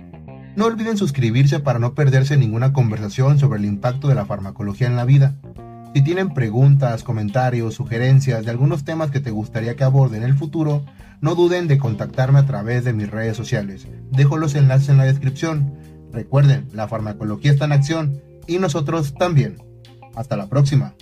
No 0.57 0.65
olviden 0.65 0.97
suscribirse 0.97 1.61
para 1.61 1.79
no 1.79 1.93
perderse 1.93 2.35
ninguna 2.35 2.73
conversación 2.73 3.39
sobre 3.39 3.59
el 3.59 3.65
impacto 3.65 4.09
de 4.09 4.15
la 4.15 4.25
farmacología 4.25 4.87
en 4.87 4.97
la 4.97 5.05
vida. 5.05 5.35
Si 5.95 6.01
tienen 6.01 6.33
preguntas, 6.33 7.03
comentarios, 7.03 7.75
sugerencias 7.75 8.43
de 8.43 8.51
algunos 8.51 8.83
temas 8.83 9.09
que 9.09 9.21
te 9.21 9.31
gustaría 9.31 9.77
que 9.77 9.85
aborde 9.85 10.17
en 10.17 10.23
el 10.23 10.37
futuro, 10.37 10.83
no 11.21 11.35
duden 11.35 11.69
de 11.69 11.77
contactarme 11.77 12.39
a 12.39 12.45
través 12.45 12.83
de 12.83 12.91
mis 12.91 13.09
redes 13.09 13.37
sociales. 13.37 13.87
Dejo 14.11 14.35
los 14.35 14.55
enlaces 14.55 14.89
en 14.89 14.97
la 14.97 15.05
descripción. 15.05 15.75
Recuerden, 16.11 16.67
la 16.73 16.89
farmacología 16.89 17.51
está 17.51 17.63
en 17.63 17.71
acción 17.71 18.28
y 18.49 18.57
nosotros 18.57 19.13
también. 19.13 19.57
Hasta 20.15 20.35
la 20.35 20.47
próxima. 20.49 20.95